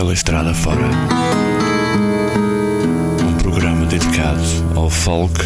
pela 0.00 0.14
estrada 0.14 0.54
fora. 0.54 0.88
Um 3.22 3.34
programa 3.34 3.84
dedicado 3.84 4.40
ao 4.74 4.88
folk, 4.88 5.38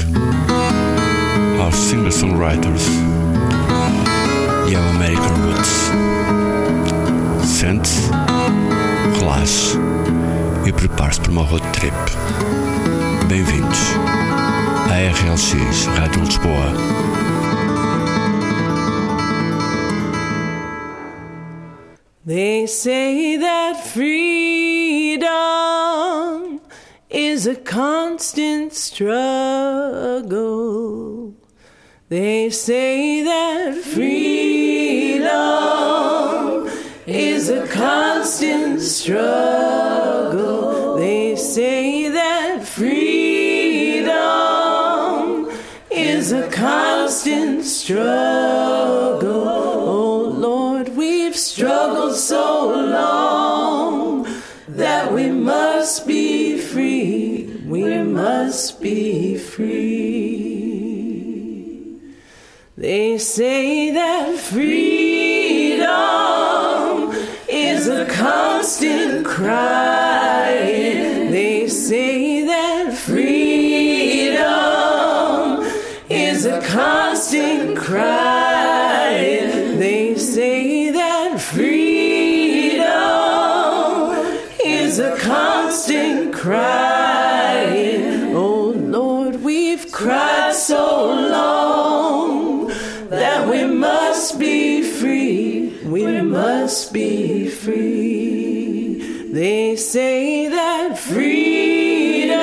aos 1.60 1.74
singer-songwriters 1.74 2.86
e 4.70 4.76
ao 4.76 4.82
American 4.90 5.34
Roots. 5.44 5.90
Sente-se, 7.44 8.08
relaxe 9.18 9.76
e 10.64 10.72
prepare-se 10.72 11.20
para 11.22 11.32
uma 11.32 11.42
road 11.42 11.66
trip. 11.72 11.96
Bem-vindos 13.26 13.80
à 14.88 14.94
RLX 15.10 15.86
Rádio 15.98 16.22
Lisboa. 16.22 16.72
They 22.24 22.68
say 22.68 23.36
that 23.36 23.82
freedom 23.92 24.23
is 27.44 27.58
a 27.58 27.60
constant 27.60 28.72
struggle. 28.72 30.24
They 32.08 32.48
say 32.48 33.22
that 33.22 33.76
freedom 33.76 35.28
is 37.06 37.50
a 37.50 37.66
constant 37.66 38.80
struggle. 38.80 39.26
They 40.96 41.36
say 41.36 42.08
that 42.08 42.66
freedom 42.66 44.14
is 45.90 46.32
a 46.32 46.48
constant 46.48 47.62
struggle. 47.64 48.43
Free. 59.54 61.14
They 62.76 63.18
say 63.18 63.92
that 63.92 64.36
freedom 64.36 65.86
is 67.48 67.86
a 67.86 68.04
constant 68.06 69.24
crying. 69.24 70.10
They 71.30 71.68
say 71.68 72.44
that 72.46 72.94
freedom 72.94 74.42
is 76.10 76.46
a 76.46 76.60
constant 76.62 77.76
crying. 77.76 78.68
They 79.78 80.16
say 80.16 80.90
that 80.90 81.40
freedom 81.40 82.82
is 84.64 84.98
a 84.98 85.16
constant 85.18 86.34
crying. 86.34 87.03
Be 96.94 97.48
free. 97.48 99.32
They 99.32 99.74
say 99.74 100.46
that 100.48 100.96
freedom 100.96 102.38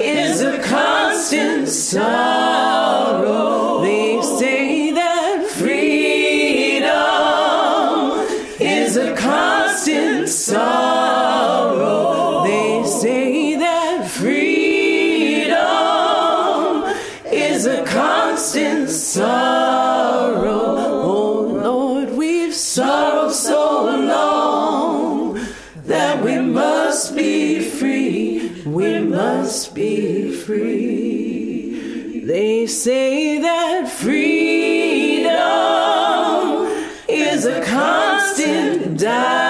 is 0.00 0.40
a 0.40 0.58
constant 0.62 1.68
sorrow. 1.68 2.77
Say 32.68 33.38
that 33.38 33.90
freedom 33.90 35.32
is 37.08 37.46
a 37.46 37.64
constant 37.64 38.98
dying. 38.98 39.47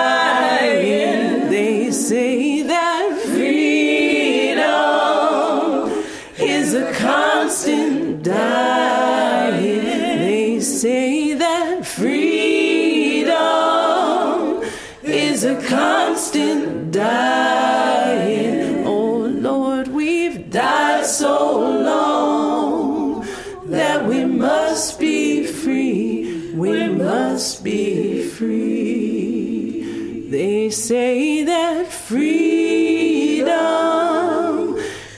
Free. 28.38 30.28
They 30.31 30.71
say 30.71 31.43
that 31.43 31.93
freedom 31.93 33.49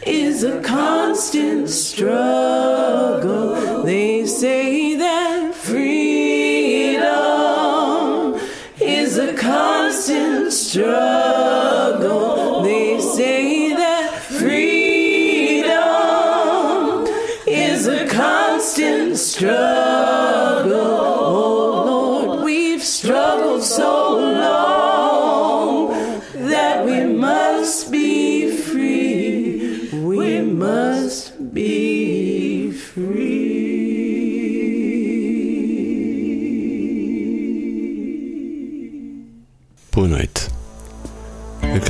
is 0.06 0.42
a 0.42 0.62
constant 0.62 1.68
struggle. 1.68 3.82
They 3.84 4.24
say 4.24 4.59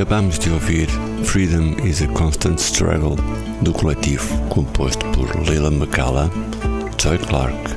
Acabamos 0.00 0.38
de 0.38 0.48
ouvir 0.50 0.88
Freedom 1.24 1.76
is 1.86 2.00
a 2.00 2.08
Constant 2.14 2.58
Struggle 2.58 3.16
do 3.60 3.70
coletivo 3.70 4.34
composto 4.48 5.04
por 5.12 5.28
Leila 5.46 5.70
McCalla, 5.70 6.30
Joy 6.96 7.18
Clark, 7.18 7.76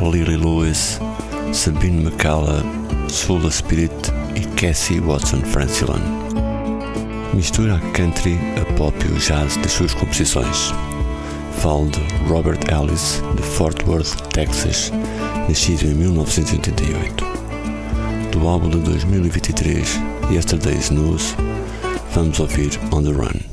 Lily 0.00 0.36
Lewis, 0.36 1.00
Sabine 1.52 2.04
McCalla, 2.04 2.62
Soula 3.08 3.50
Spirit 3.50 4.12
e 4.36 4.46
Cassie 4.54 5.00
Watson 5.00 5.40
Francillon. 5.40 5.98
Mistura 7.34 7.74
a 7.74 7.80
country, 7.90 8.38
a 8.62 8.72
pop 8.74 8.96
e 9.04 9.12
o 9.12 9.18
jazz 9.18 9.56
das 9.56 9.72
suas 9.72 9.92
composições. 9.92 10.72
Falo 11.58 11.90
de 11.90 11.98
Robert 12.28 12.60
Ellis, 12.70 13.20
de 13.34 13.42
Fort 13.42 13.82
Worth, 13.88 14.14
Texas, 14.32 14.92
nascido 15.48 15.82
em 15.86 15.94
1988. 15.94 17.24
Do 18.30 18.46
álbum 18.46 18.68
de 18.68 18.78
2023, 18.78 19.98
Yesterday's 20.30 20.90
News, 20.90 21.34
vamos 22.16 22.40
it 22.58 22.78
On 22.94 23.04
the 23.04 23.12
Run. 23.12 23.44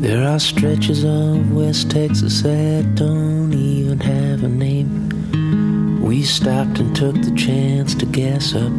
There 0.00 0.24
are 0.24 0.38
stretches 0.38 1.02
of 1.02 1.52
West 1.52 1.90
Texas 1.90 2.42
that 2.42 2.94
don't 2.94 3.29
even 4.02 4.16
have 4.16 4.44
a 4.44 4.48
name. 4.48 6.00
We 6.00 6.22
stopped 6.22 6.78
and 6.78 6.94
took 6.94 7.14
the 7.14 7.34
chance 7.36 7.94
to 7.96 8.06
gas 8.06 8.54
up 8.54 8.72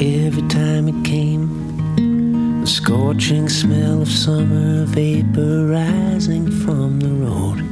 every 0.00 0.46
time 0.48 0.88
it 0.88 1.04
came. 1.04 2.60
The 2.60 2.66
scorching 2.66 3.48
smell 3.48 4.02
of 4.02 4.08
summer 4.08 4.84
vapor 4.86 5.66
rising 5.66 6.50
from 6.64 7.00
the 7.00 7.10
road. 7.10 7.62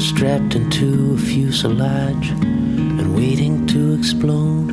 strapped 0.00 0.54
into 0.54 1.14
a 1.14 1.18
fuselage 1.18 2.30
and 2.30 3.14
waiting 3.14 3.66
to 3.66 3.94
explode. 3.94 4.70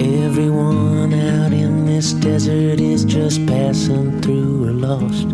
Everyone 0.00 1.12
out 1.12 1.52
in 1.52 1.86
this 1.86 2.12
desert 2.12 2.80
is 2.80 3.04
just 3.04 3.46
passing 3.46 4.20
through 4.20 4.68
or 4.68 4.72
lost. 4.72 5.28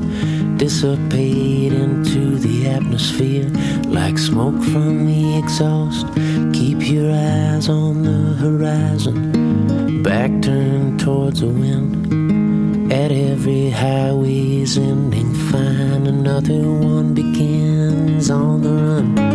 Dissipate 0.56 1.72
into 1.72 2.38
the 2.38 2.68
atmosphere 2.68 3.50
like 3.88 4.18
smoke 4.18 4.62
from 4.62 5.06
the 5.06 5.38
exhaust. 5.38 6.06
Keep 6.52 6.88
your 6.90 7.10
eyes 7.12 7.68
on 7.68 8.02
the 8.02 8.34
horizon, 8.34 10.02
back 10.02 10.30
turned 10.42 11.00
towards 11.00 11.40
the 11.40 11.48
wind. 11.48 12.92
At 12.92 13.10
every 13.10 13.70
highway's 13.70 14.78
ending, 14.78 15.32
find 15.50 16.06
another 16.06 16.62
one 16.70 17.14
begins 17.14 18.30
on 18.30 18.62
the 18.62 18.72
run. 18.72 19.25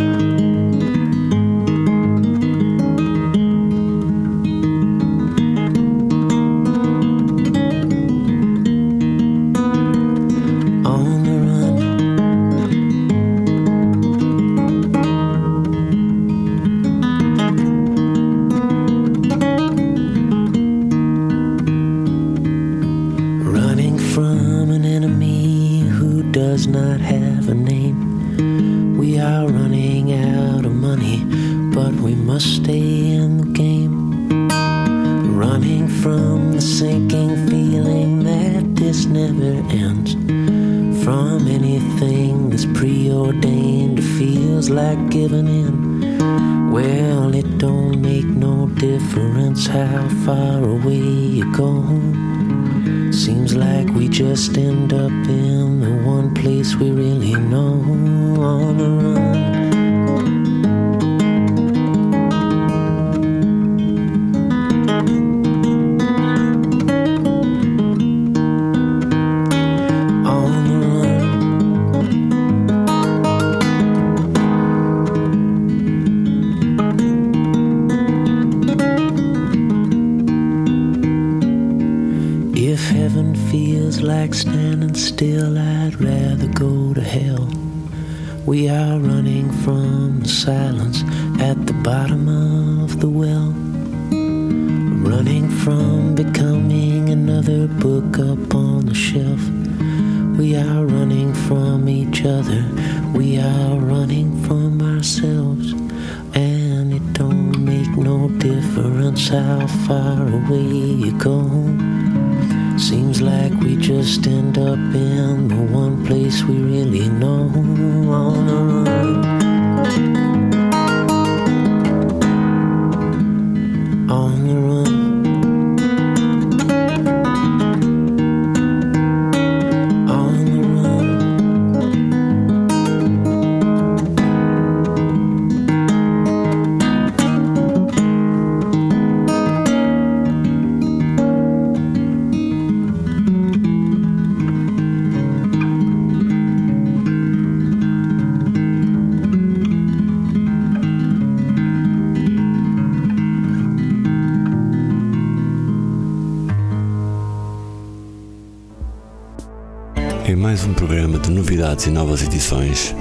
e 161.85 161.89
novas 161.89 162.21
edições, 162.21 162.95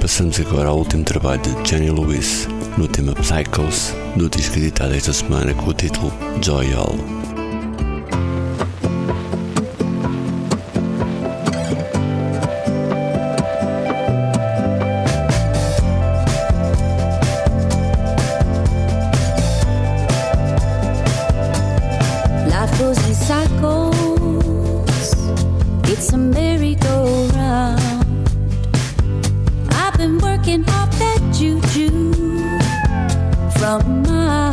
passamos 0.00 0.38
agora 0.40 0.68
ao 0.68 0.78
último 0.78 1.04
trabalho 1.04 1.40
de 1.40 1.68
Jenny 1.68 1.90
Lewis 1.90 2.48
no 2.76 2.86
tema 2.86 3.14
Psychos, 3.14 3.94
do 4.16 4.28
disco 4.28 4.58
editado 4.58 4.94
esta 4.94 5.12
semana 5.12 5.54
com 5.54 5.70
o 5.70 5.72
título 5.72 6.12
Joy 6.42 6.72
All. 6.74 6.96
It's 25.92 26.12
a 26.12 26.16
merry-go-round. 26.16 27.91
been 30.02 30.18
working 30.18 30.68
off 30.70 30.90
that 30.98 31.20
juju 31.32 32.10
from 33.56 34.02
my 34.02 34.51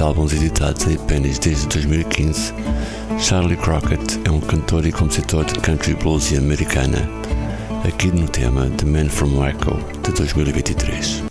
10 0.00 0.08
álbuns 0.08 0.32
editados 0.32 0.86
em 0.86 0.94
apenas 0.94 1.38
desde 1.38 1.66
2015, 1.66 2.54
Charlie 3.18 3.56
Crockett 3.56 4.18
é 4.24 4.30
um 4.30 4.40
cantor 4.40 4.86
e 4.86 4.92
compositor 4.92 5.44
de 5.44 5.60
country 5.60 5.94
blues 5.94 6.32
americana, 6.32 7.06
aqui 7.86 8.06
no 8.06 8.26
tema 8.26 8.70
The 8.78 8.86
Man 8.86 9.10
from 9.10 9.36
Waco 9.36 9.76
de 10.02 10.12
2023. 10.12 11.29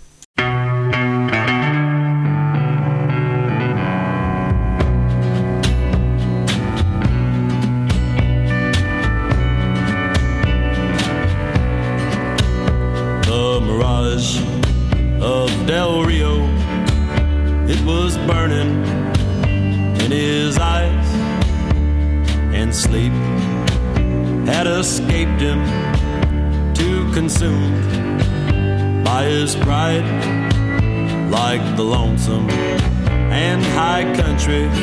Shot 33.80 34.16
her 34.18 34.79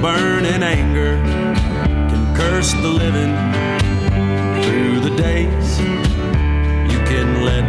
burning 0.00 0.62
anger 0.62 1.16
can 2.08 2.36
curse 2.36 2.72
the 2.72 2.88
living 2.88 3.32
through 4.62 5.00
the 5.00 5.16
days. 5.16 5.78
You 6.92 6.98
can 7.10 7.44
let 7.44 7.64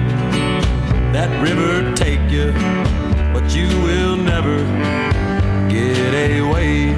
that 1.13 1.31
river 1.41 1.93
take 1.95 2.29
you, 2.29 2.51
but 3.33 3.55
you 3.55 3.67
will 3.81 4.17
never 4.17 4.57
get 5.69 6.39
away. 6.39 6.93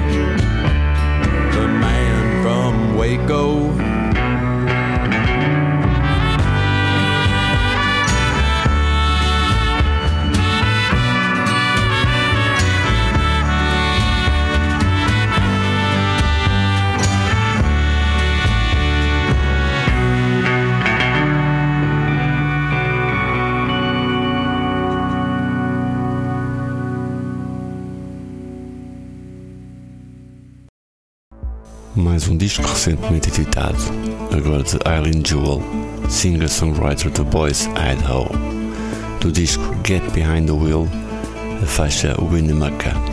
The 1.56 1.66
man 1.68 2.42
from 2.42 2.96
Waco 2.96 3.89
um 32.30 32.36
disco 32.36 32.62
recentemente 32.62 33.28
editado, 33.28 33.76
agora 34.36 34.62
de 34.62 34.78
Eileen 34.86 35.22
Jewell, 35.24 35.60
singer-songwriter 36.08 37.10
do 37.10 37.24
Boys 37.24 37.68
Idaho. 37.74 38.28
Do 39.20 39.32
disco 39.32 39.62
Get 39.84 40.02
Behind 40.12 40.46
the 40.46 40.52
Wheel, 40.52 40.88
a 41.62 41.66
faixa 41.66 42.16
Winnemucca. 42.22 43.09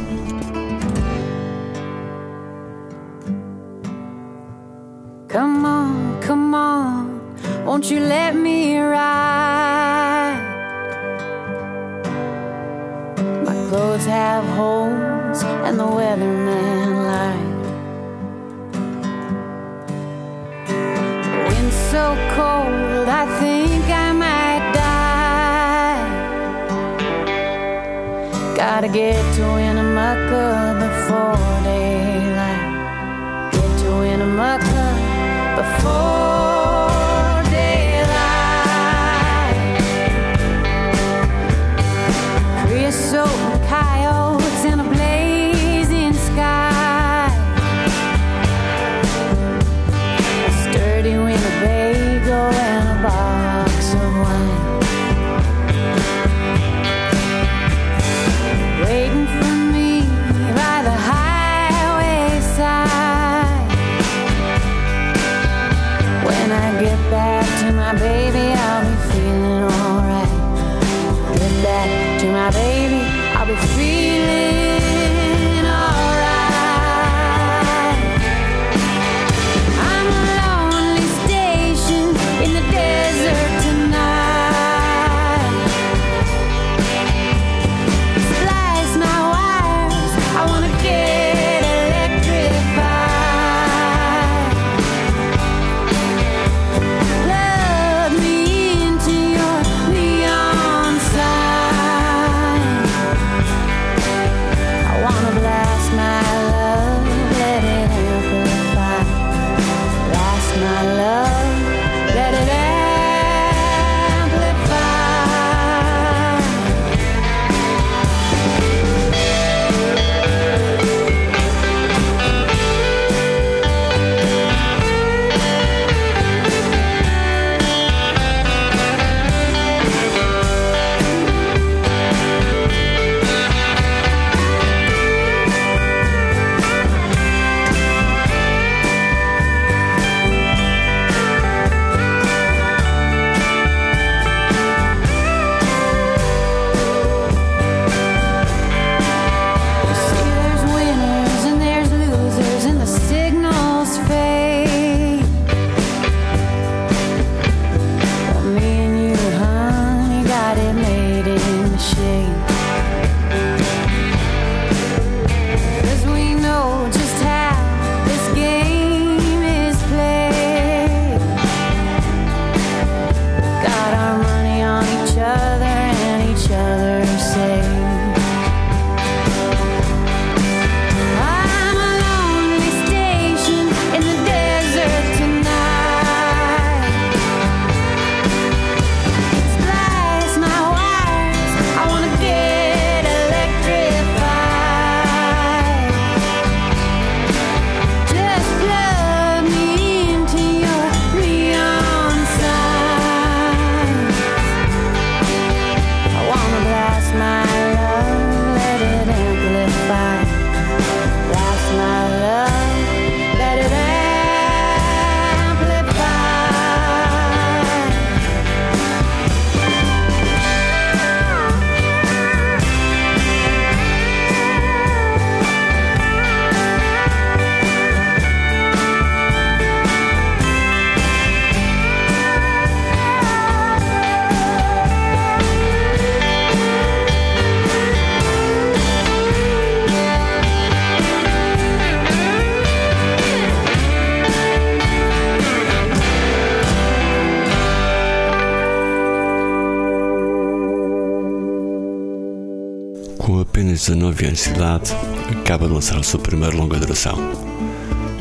Acaba 255.31 255.67
de 255.67 255.73
lançar 255.73 255.97
o 255.99 256.03
seu 256.03 256.19
primeiro 256.19 256.57
longa 256.57 256.79
duração. 256.79 257.17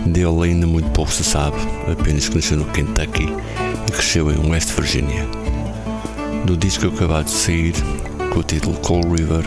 Dele 0.06 0.42
ainda 0.44 0.66
muito 0.66 0.90
pouco 0.90 1.12
se 1.12 1.24
sabe, 1.24 1.56
apenas 1.90 2.28
que 2.28 2.36
nasceu 2.36 2.56
no 2.56 2.64
Kentucky 2.66 3.28
e 3.88 3.92
cresceu 3.92 4.30
em 4.30 4.50
West 4.50 4.70
Virginia. 4.70 5.26
Do 6.44 6.56
disco 6.56 6.86
acabado 6.86 7.26
de 7.26 7.32
sair, 7.32 7.74
com 8.32 8.40
o 8.40 8.42
título 8.42 8.76
Cold 8.78 9.08
River, 9.08 9.44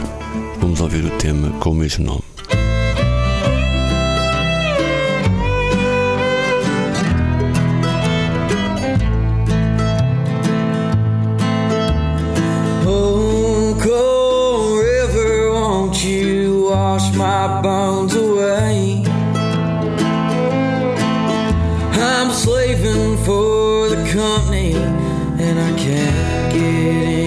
vamos 0.59 0.81
ouvir 0.81 1.05
o 1.05 1.09
tema 1.11 1.49
com 1.59 1.71
o 1.71 1.75
mesmo 1.75 2.05
nome. 2.05 2.28
company, 24.13 24.73
and 24.73 25.59
I 25.59 25.77
can't 25.77 26.53
get 26.53 26.63
in. 26.63 27.18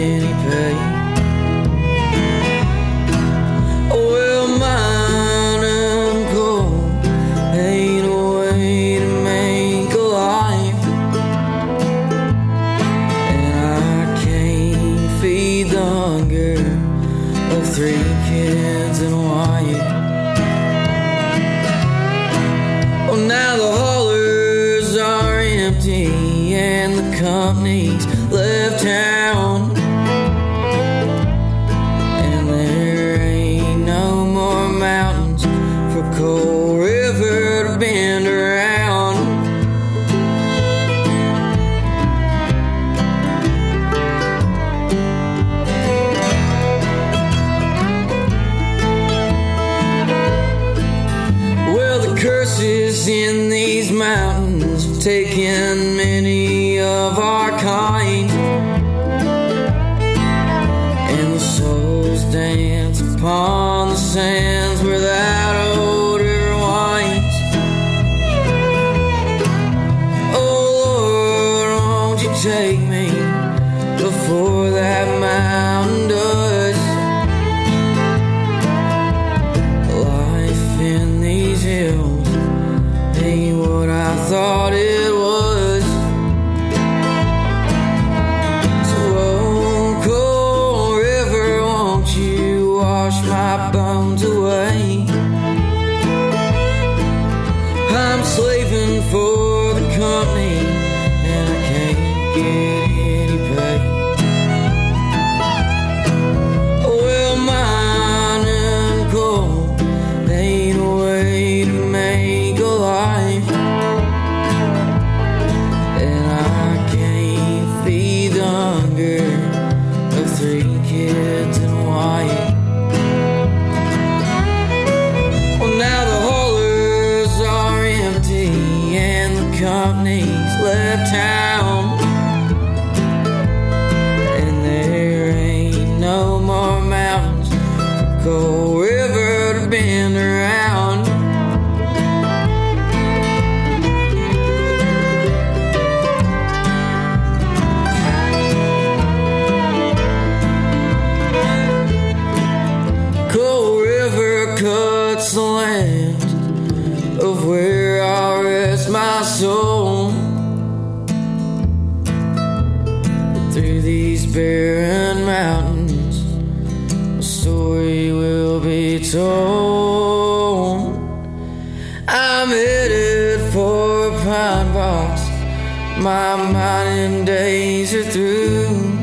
My 175.98 176.36
mining 176.36 177.24
days 177.24 177.94
are 177.94 178.04
through. 178.04 178.98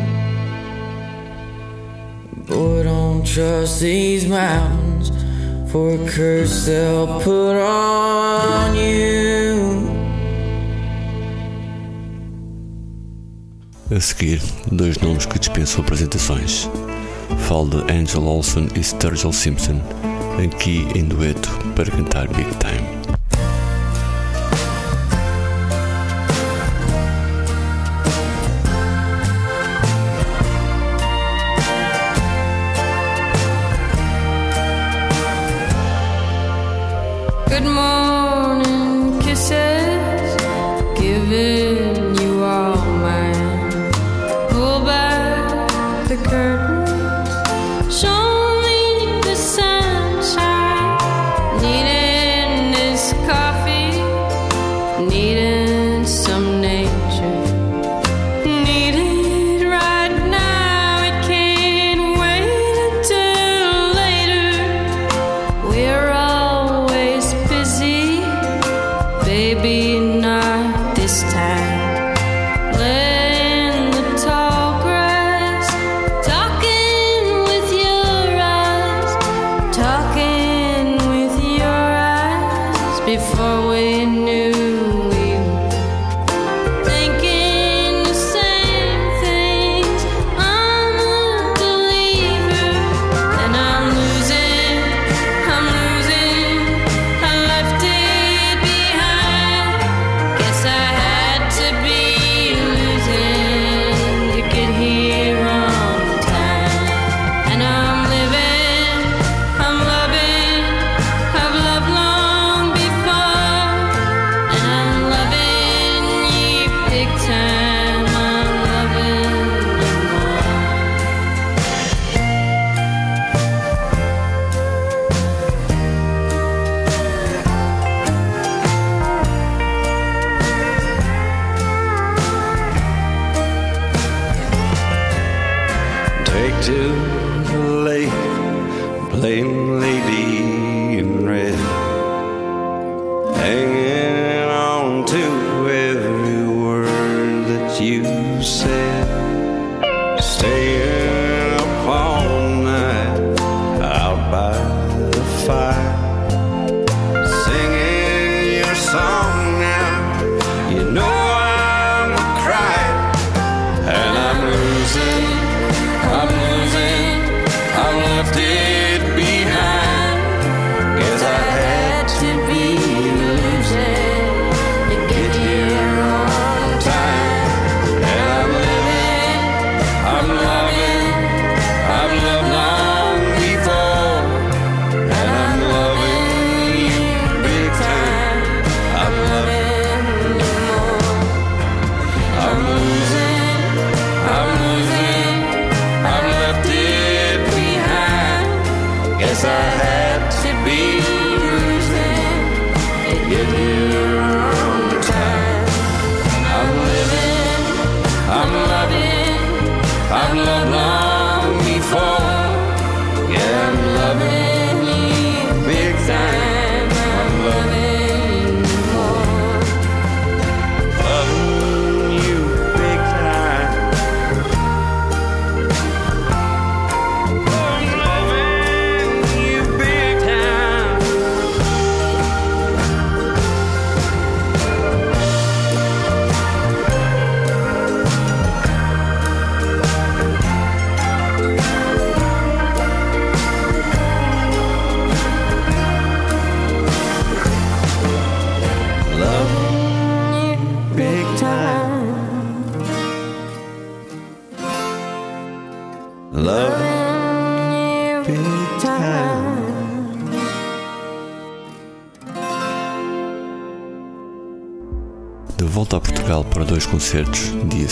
Boy, 2.48 2.84
don't 2.84 3.24
trust 3.26 3.80
these 3.80 4.28
mountains 4.28 5.12
for 5.72 5.94
a 5.94 6.10
curse 6.10 6.66
they'll 6.66 7.22
put 7.22 7.56
on 7.56 8.76
you. 8.76 10.00
A 13.92 14.00
seguir, 14.00 14.42
dois 14.72 14.98
nomes 15.00 15.26
que 15.26 15.40
dispensam 15.40 15.82
apresentações. 15.82 16.70
Falo 17.48 17.70
de 17.70 17.92
Angel 17.92 18.24
Olsen 18.24 18.68
e 18.76 18.84
Sturgill 18.84 19.34
Simpson, 19.34 19.82
aqui 20.44 20.88
em 20.96 21.06
dueto 21.06 21.50
para 21.76 21.90
cantar 21.90 22.28
Big 22.28 22.50
Time. 22.58 22.99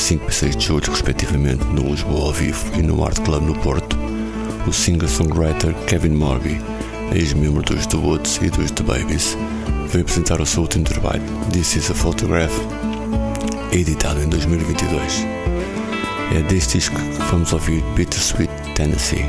5 0.08 0.30
e 0.30 0.34
6 0.34 0.56
de 0.56 0.66
julho, 0.68 0.90
respectivamente, 0.90 1.66
no 1.66 1.82
Lisboa 1.82 2.28
ao 2.28 2.32
vivo 2.32 2.80
e 2.80 2.82
no 2.82 3.04
Art 3.04 3.20
Club 3.26 3.44
no 3.44 3.54
Porto, 3.60 3.98
o 4.66 4.72
singer-songwriter 4.72 5.74
Kevin 5.86 6.12
Morby, 6.12 6.62
ex-membro 7.14 7.62
dos 7.62 7.86
The 7.88 7.98
Woods 7.98 8.40
e 8.42 8.50
dos 8.50 8.72
The 8.72 8.84
Babies, 8.84 9.38
veio 9.90 10.04
apresentar 10.04 10.40
o 10.40 10.46
seu 10.46 10.62
último 10.62 10.86
trabalho, 10.86 11.22
This 11.52 11.76
is 11.76 11.92
a 11.92 11.94
Photograph, 11.94 12.58
editado 13.74 14.22
em 14.22 14.30
2022. 14.30 15.26
É 16.34 16.42
deste 16.44 16.78
disco 16.78 16.96
que 16.96 17.24
vamos 17.30 17.52
ouvir 17.52 17.84
Bittersweet 17.94 18.50
Tennessee. 18.76 19.26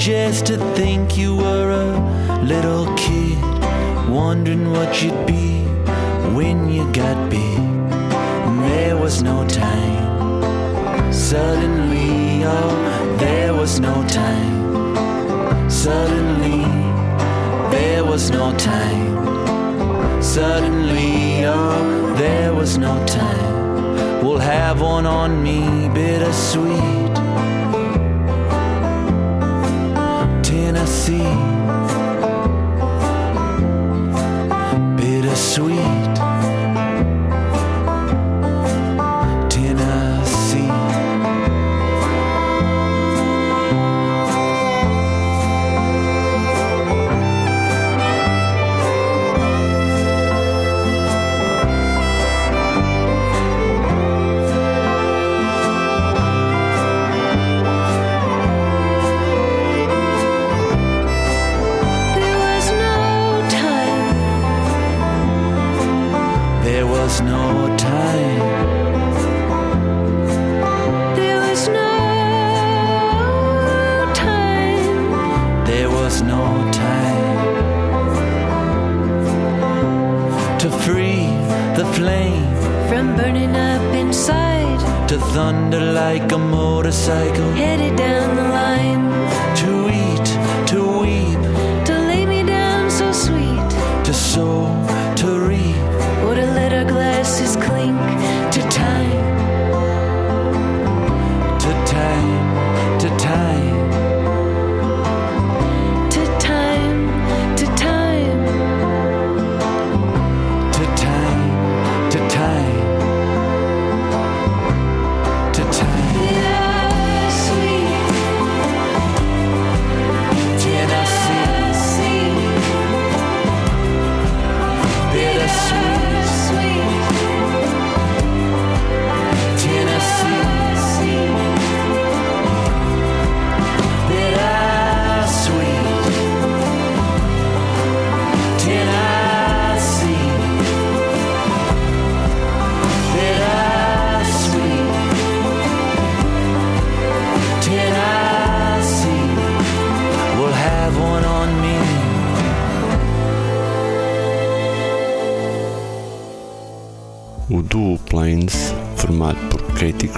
just 0.00 0.46
to 0.46 0.56
think 0.74 1.18
you 1.18 1.36
were 1.36 1.70
a 1.72 2.42
little 2.42 2.86
kid, 2.96 3.38
wondering 4.08 4.72
what 4.72 5.02
you'd 5.02 5.26
be. 5.26 5.39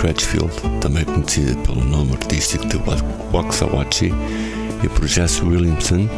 Crutchfield, 0.02 0.52
também 0.80 1.04
conhecida 1.04 1.54
pelo 1.62 1.84
nome 1.84 2.14
artístico 2.14 2.66
de 2.66 2.76
Waxahachie, 3.32 4.12
e 4.82 4.88
por 4.88 5.06
Jess 5.06 5.40
Williamson, 5.40 6.08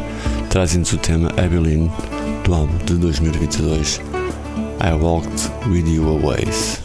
trazem-nos 0.49 0.91
o 0.93 0.97
tema 0.97 1.29
Abilene 1.37 1.91
do 2.43 2.55
álbum 2.55 2.75
de 2.85 2.95
2022 2.95 4.01
I 4.81 4.91
Walked 4.99 5.51
With 5.67 5.87
You 5.87 6.17
A 6.17 6.19
Ways. 6.19 6.84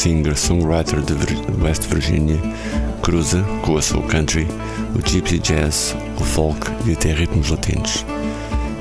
singer-songwriter 0.00 1.02
de 1.02 1.12
West 1.62 1.86
Virginia, 1.92 2.38
cruza, 3.02 3.42
com 3.60 3.76
a 3.76 3.82
sua 3.82 4.02
country, 4.04 4.46
o 4.94 5.02
gypsy 5.02 5.38
jazz, 5.38 5.94
o 6.18 6.24
folk 6.24 6.66
e 6.86 6.92
até 6.92 7.12
ritmos 7.12 7.50
latinos. 7.50 8.06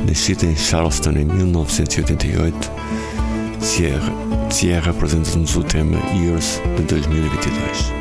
Nascida 0.07 0.45
em 0.45 0.55
Charleston 0.55 1.11
em 1.11 1.25
1988, 1.25 2.71
Sierra, 3.59 4.13
Sierra 4.49 4.91
apresenta-nos 4.91 5.57
o 5.57 5.63
tema 5.63 5.99
Years 6.15 6.61
de 6.77 6.83
2022. 6.83 7.98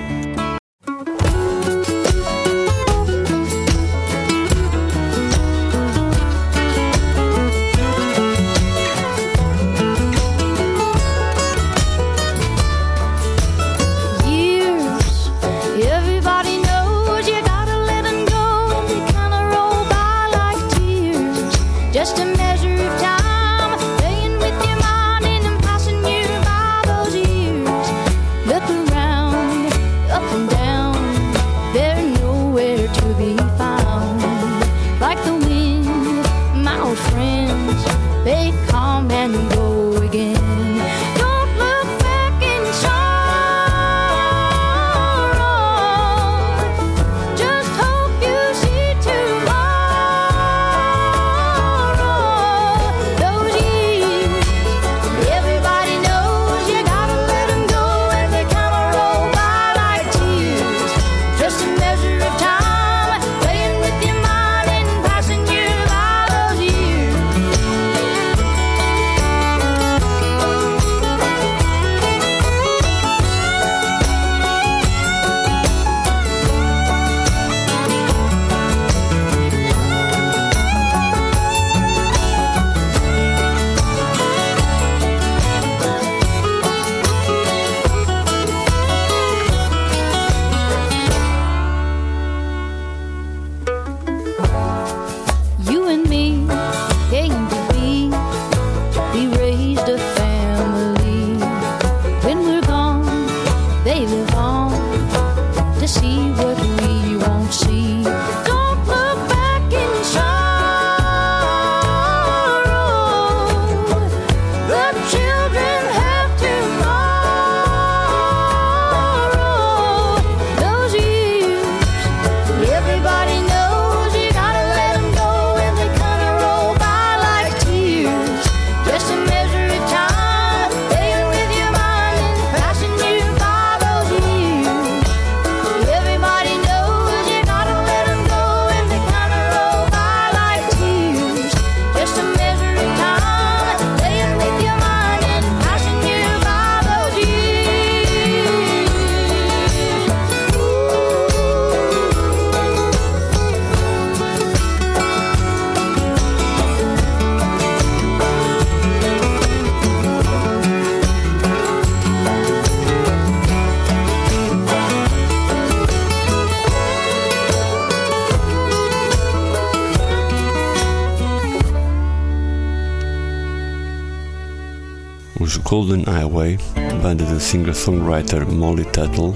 Golden 175.79 176.03
Highway, 176.09 176.59
banda 177.01 177.24
de 177.24 177.41
singer-songwriter 177.41 178.45
Molly 178.51 178.85
Tuttle, 178.87 179.33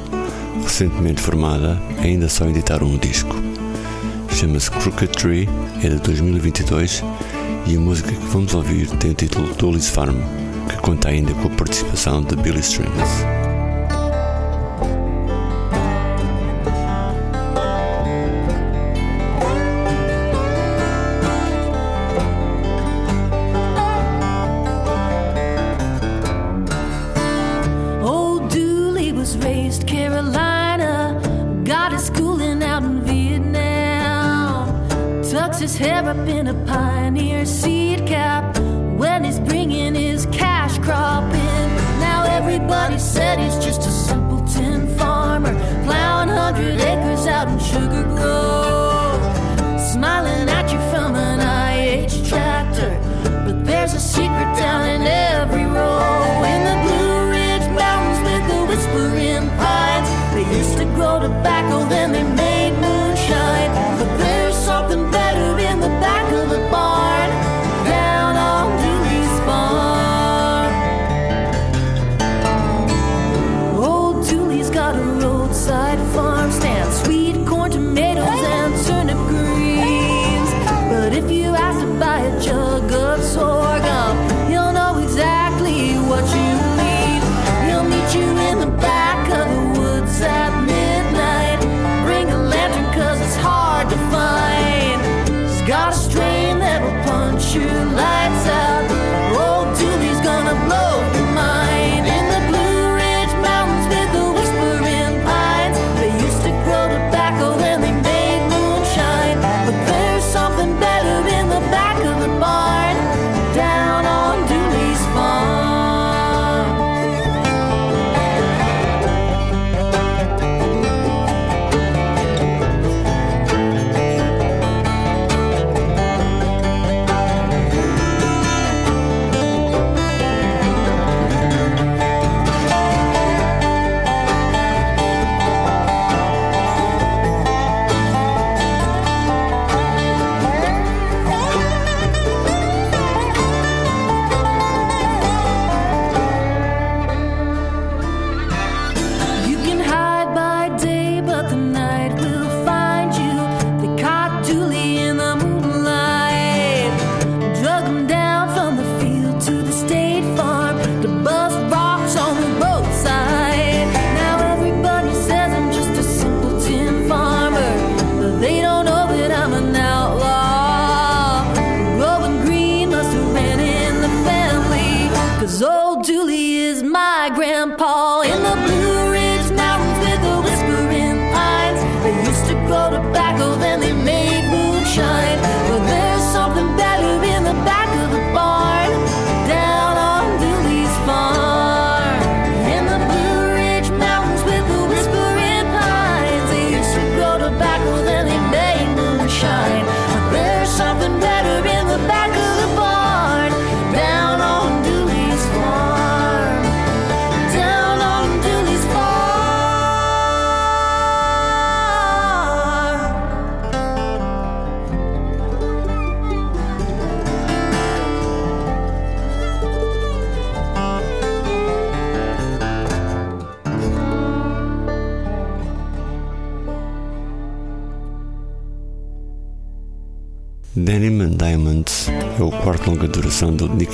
recentemente 0.61 1.21
formada, 1.21 1.81
ainda 2.01 2.29
só 2.29 2.49
editaram 2.49 2.89
um 2.89 2.99
disco. 2.99 3.37
Chama-se 4.29 4.69
Crooked 4.69 5.13
Tree, 5.13 5.49
é 5.85 5.89
de 5.89 6.01
2022 6.01 7.05
e 7.69 7.77
a 7.77 7.79
música 7.79 8.11
que 8.11 8.27
vamos 8.27 8.53
ouvir 8.55 8.89
tem 8.97 9.13
o 9.13 9.15
título 9.15 9.55
Dolly's 9.55 9.89
Farm, 9.89 10.17
que 10.69 10.77
conta 10.79 11.11
ainda 11.11 11.33
com 11.35 11.47
a 11.47 11.51
participação 11.51 12.23
de 12.23 12.35
Billy 12.35 12.59
Strings. 12.59 13.32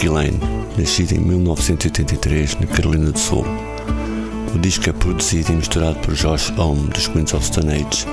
Lane, 0.08 0.40
em 0.78 1.18
1983 1.18 2.56
na 2.60 2.66
Carolina 2.66 3.10
do 3.10 3.18
Sul. 3.18 3.44
O 4.54 4.58
disco 4.58 4.88
é 4.88 4.92
produzido 4.92 5.52
e 5.52 5.56
misturado 5.56 5.98
por 6.00 6.14
Josh 6.14 6.52
Homme 6.56 6.88
dos 6.88 7.06
Queens 7.08 7.34
of 7.34 7.44
Stone 7.44 7.72
Age, 7.72 8.06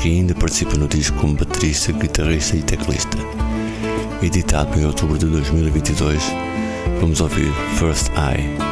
que 0.00 0.08
ainda 0.08 0.34
participa 0.34 0.76
no 0.76 0.88
disco 0.88 1.16
como 1.18 1.34
baterista, 1.34 1.92
guitarrista 1.92 2.56
e 2.56 2.62
teclista. 2.62 3.18
Editado 4.22 4.78
em 4.78 4.84
outubro 4.84 5.18
de 5.18 5.26
2022, 5.26 6.22
vamos 7.00 7.20
ouvir 7.20 7.52
First 7.78 8.08
Eye. 8.10 8.69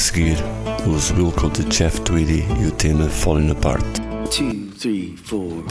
seguir, 0.00 0.36
os 0.86 1.10
Wilco 1.10 1.50
de 1.50 1.62
Jeff 1.64 2.00
Tweedy 2.00 2.44
e 2.58 2.66
o 2.66 2.70
tema 2.70 3.08
Falling 3.08 3.50
Apart. 3.50 3.84
Two, 4.30 4.70
three, 4.78 5.14
four. 5.16 5.64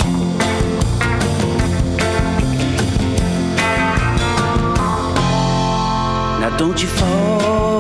Now 6.39 6.55
don't 6.57 6.79
you 6.81 6.87
fall 6.87 7.78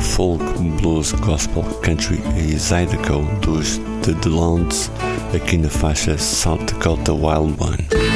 folk, 0.00 0.42
blues, 0.80 1.12
gospel, 1.12 1.62
country 1.82 2.20
e 2.36 2.58
Zydeco 2.58 3.22
dos 3.40 3.80
The 4.02 4.12
DeLondes 4.14 4.90
aqui 5.34 5.58
na 5.58 5.68
faixa 5.68 6.16
South 6.18 6.64
Dakota 6.64 7.12
Wild 7.12 7.54
One. 7.60 8.13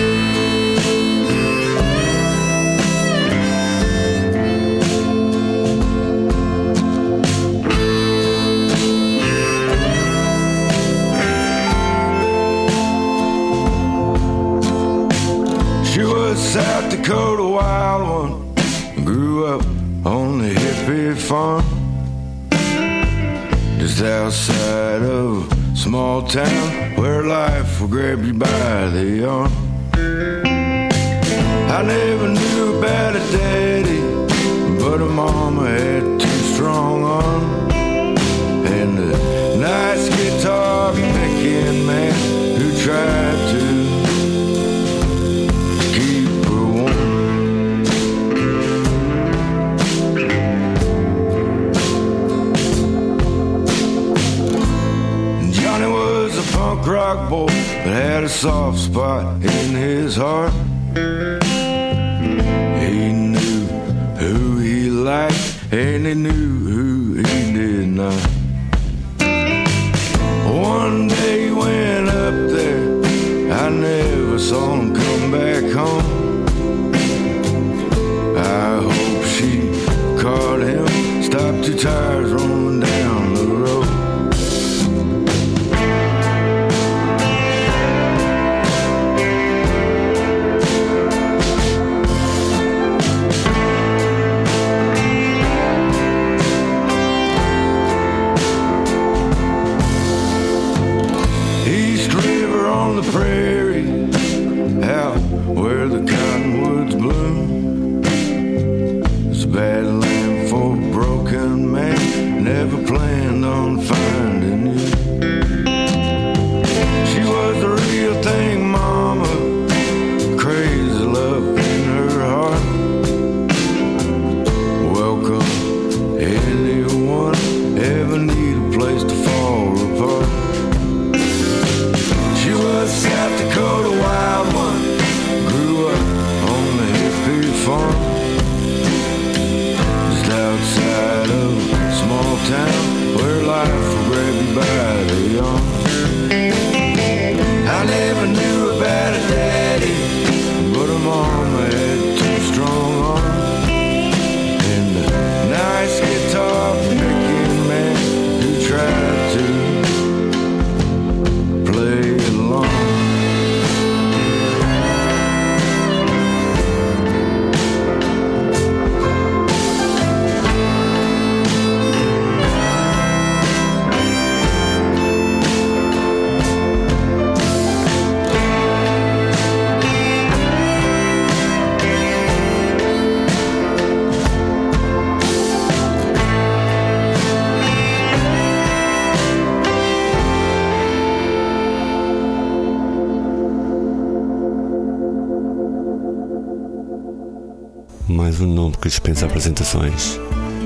que 198.88 198.90
dispensa 198.90 199.26
apresentações. 199.26 200.18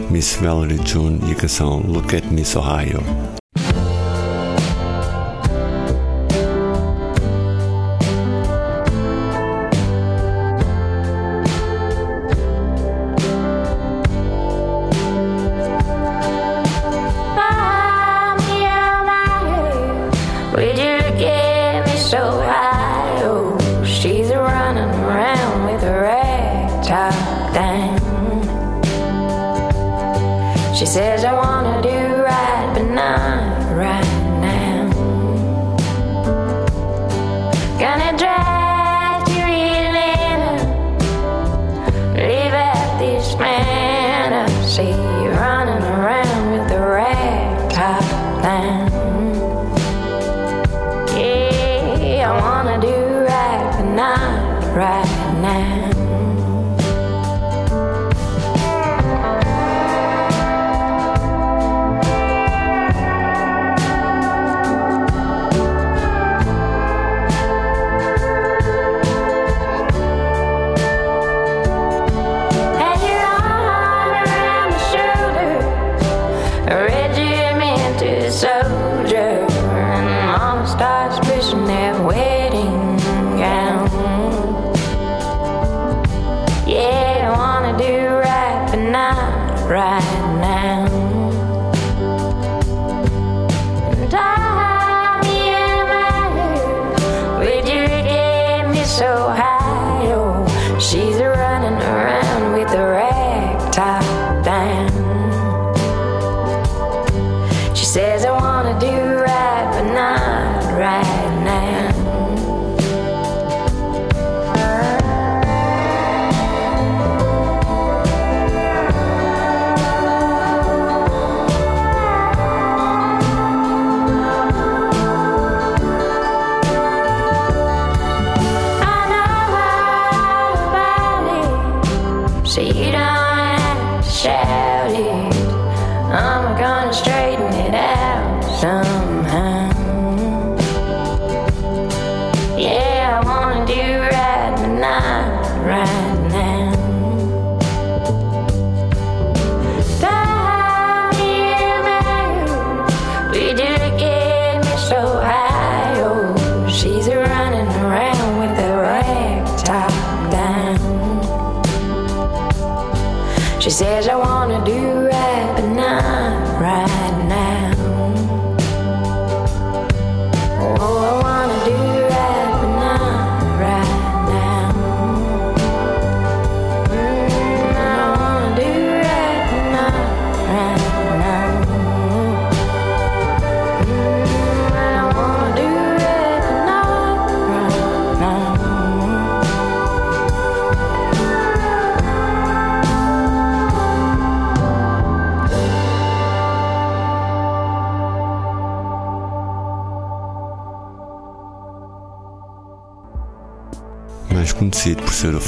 Miss 0.08 0.36
Valerie 0.36 0.80
June 0.86 1.18
e 1.28 1.32
a 1.32 1.34
canção 1.34 1.80
Look 1.80 2.14
at 2.14 2.24
Miss 2.30 2.54
Ohio, 2.54 3.02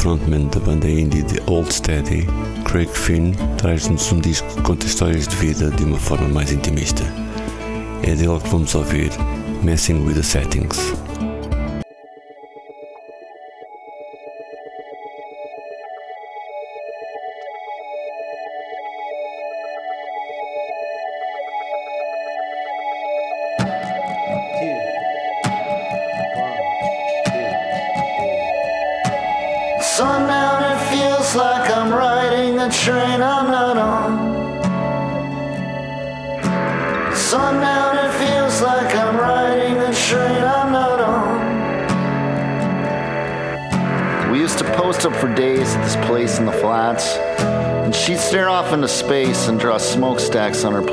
frontman 0.05 0.51
da 0.51 0.61
banda 0.61 0.87
indie 0.87 1.23
de 1.23 1.41
Old 1.47 1.73
Steady, 1.73 2.27
Craig 2.67 2.91
Finn 2.93 3.33
traz-nos 3.57 4.13
um 4.13 4.21
disco 4.21 4.47
que 4.55 4.61
conta 4.61 4.85
histórias 4.85 5.27
de 5.27 5.35
vida 5.37 5.71
de 5.71 5.83
uma 5.83 5.97
forma 5.97 6.29
mais 6.29 6.53
intimista. 6.53 7.03
É 8.03 8.15
dele 8.15 8.39
que 8.39 8.49
vamos 8.51 8.75
ouvir 8.75 9.11
Messing 9.63 10.05
with 10.05 10.17
the 10.17 10.23
Settings. 10.23 10.93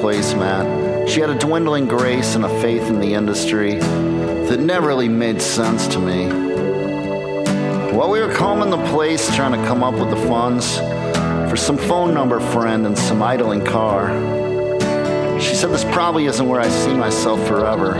Placemat. 0.02 1.08
She 1.08 1.20
had 1.20 1.30
a 1.30 1.38
dwindling 1.38 1.88
grace 1.88 2.34
and 2.34 2.44
a 2.44 2.50
faith 2.60 2.90
in 2.90 3.00
the 3.00 3.14
industry 3.14 3.76
that 3.76 4.60
never 4.60 4.88
really 4.88 5.08
made 5.08 5.40
sense 5.40 5.88
to 5.90 6.00
me. 6.00 6.26
While 7.96 8.10
we 8.10 8.20
were 8.20 8.34
combing 8.34 8.72
the 8.72 8.84
place 8.90 9.34
trying 9.36 9.52
to 9.52 9.68
come 9.68 9.84
up 9.84 9.94
with 9.94 10.10
the 10.10 10.28
funds 10.28 10.78
for 11.50 11.56
some 11.56 11.78
phone 11.78 12.16
number 12.16 12.40
friend 12.40 12.88
and 12.88 12.98
some 12.98 13.22
idling 13.22 13.64
car, 13.64 14.10
she 15.40 15.54
said 15.54 15.70
this 15.70 15.84
probably 15.86 16.26
isn't 16.26 16.48
where 16.48 16.60
I 16.60 16.70
see 16.70 16.96
myself 16.96 17.46
forever. 17.48 17.94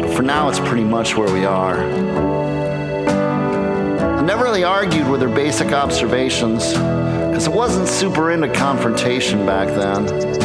But 0.00 0.14
for 0.14 0.22
now, 0.22 0.48
it's 0.48 0.60
pretty 0.60 0.84
much 0.84 1.14
where 1.14 1.30
we 1.30 1.44
are. 1.44 1.78
I 4.18 4.22
never 4.22 4.44
really 4.44 4.64
argued 4.64 5.10
with 5.10 5.20
her 5.20 5.28
basic 5.28 5.72
observations 5.72 6.72
because 6.72 7.48
I 7.48 7.50
wasn't 7.50 7.86
super 7.86 8.30
into 8.30 8.48
confrontation 8.48 9.44
back 9.44 9.68
then. 9.68 10.35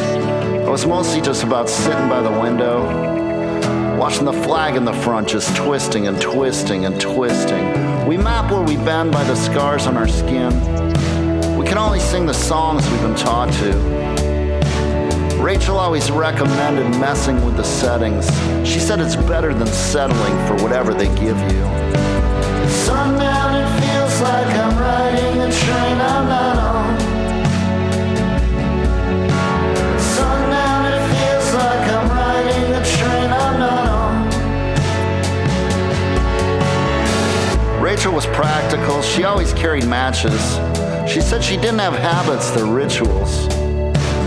Was 0.71 0.85
mostly 0.85 1.19
just 1.19 1.43
about 1.43 1.67
sitting 1.67 2.07
by 2.07 2.21
the 2.21 2.31
window, 2.31 2.85
watching 3.97 4.23
the 4.23 4.31
flag 4.31 4.77
in 4.77 4.85
the 4.85 4.93
front 4.93 5.27
just 5.27 5.53
twisting 5.53 6.07
and 6.07 6.19
twisting 6.21 6.85
and 6.85 6.99
twisting. 6.99 8.07
We 8.07 8.15
map 8.15 8.49
where 8.49 8.61
we 8.61 8.77
bend 8.77 9.11
by 9.11 9.25
the 9.25 9.35
scars 9.35 9.85
on 9.85 9.97
our 9.97 10.07
skin. 10.07 10.49
We 11.57 11.65
can 11.65 11.77
only 11.77 11.99
sing 11.99 12.25
the 12.25 12.33
songs 12.33 12.89
we've 12.89 13.01
been 13.01 13.17
taught 13.17 13.51
to. 13.55 15.41
Rachel 15.43 15.75
always 15.75 16.09
recommended 16.09 16.89
messing 17.01 17.43
with 17.43 17.57
the 17.57 17.65
settings. 17.65 18.25
She 18.65 18.79
said 18.79 19.01
it's 19.01 19.17
better 19.17 19.53
than 19.53 19.67
settling 19.67 20.47
for 20.47 20.63
whatever 20.63 20.93
they 20.93 21.13
give 21.19 21.37
you. 21.51 21.63
Sundown, 22.69 23.55
it 23.57 23.81
feels 23.81 24.21
like 24.21 24.47
I'm 24.47 24.79
riding 24.79 25.41
a 25.41 25.51
train 25.51 25.99
I'm 25.99 26.29
not 26.29 26.60
carried 39.61 39.85
matches. 39.85 40.57
She 41.07 41.21
said 41.21 41.43
she 41.43 41.55
didn't 41.55 41.77
have 41.77 41.93
habits, 41.93 42.49
they're 42.49 42.65
rituals. 42.65 43.43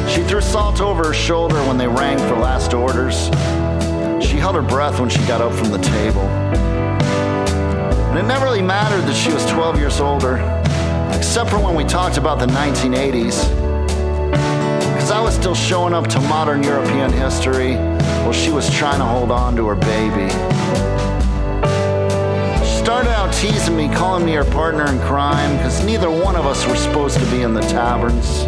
She 0.09 0.23
threw 0.23 0.41
salt 0.41 0.81
over 0.81 1.09
her 1.09 1.13
shoulder 1.13 1.57
when 1.67 1.77
they 1.77 1.89
rang 1.89 2.19
for 2.19 2.37
last 2.37 2.73
orders. 2.73 3.25
She 4.25 4.37
held 4.37 4.55
her 4.55 4.63
breath 4.63 5.01
when 5.01 5.09
she 5.09 5.19
got 5.27 5.41
up 5.41 5.53
from 5.53 5.73
the 5.73 5.79
table. 5.79 6.23
And 8.11 8.17
it 8.17 8.23
never 8.23 8.45
really 8.45 8.63
mattered 8.63 9.01
that 9.09 9.17
she 9.17 9.33
was 9.33 9.45
12 9.47 9.77
years 9.77 9.99
older, 9.99 10.37
except 11.13 11.51
for 11.51 11.59
when 11.59 11.75
we 11.75 11.83
talked 11.83 12.17
about 12.17 12.39
the 12.39 12.47
1980s. 12.47 13.49
Because 14.93 15.11
I 15.11 15.21
was 15.21 15.35
still 15.35 15.57
showing 15.57 15.95
up 15.95 16.07
to 16.11 16.21
modern 16.21 16.63
European 16.63 17.13
history 17.13 17.75
while 18.23 18.33
she 18.33 18.53
was 18.53 18.73
trying 18.73 19.01
to 19.01 19.05
hold 19.05 19.33
on 19.33 19.57
to 19.57 19.67
her 19.67 19.75
baby. 19.75 20.33
Started 22.95 23.11
out 23.11 23.35
teasing 23.35 23.77
me, 23.77 23.89
calling 23.89 24.25
me 24.25 24.35
her 24.35 24.45
partner 24.45 24.87
in 24.87 25.01
crime, 25.01 25.57
because 25.57 25.85
neither 25.85 26.09
one 26.09 26.37
of 26.37 26.47
us 26.47 26.65
were 26.65 26.77
supposed 26.77 27.19
to 27.19 27.29
be 27.33 27.43
in 27.43 27.53
the 27.53 27.61
taverns. 27.63 28.45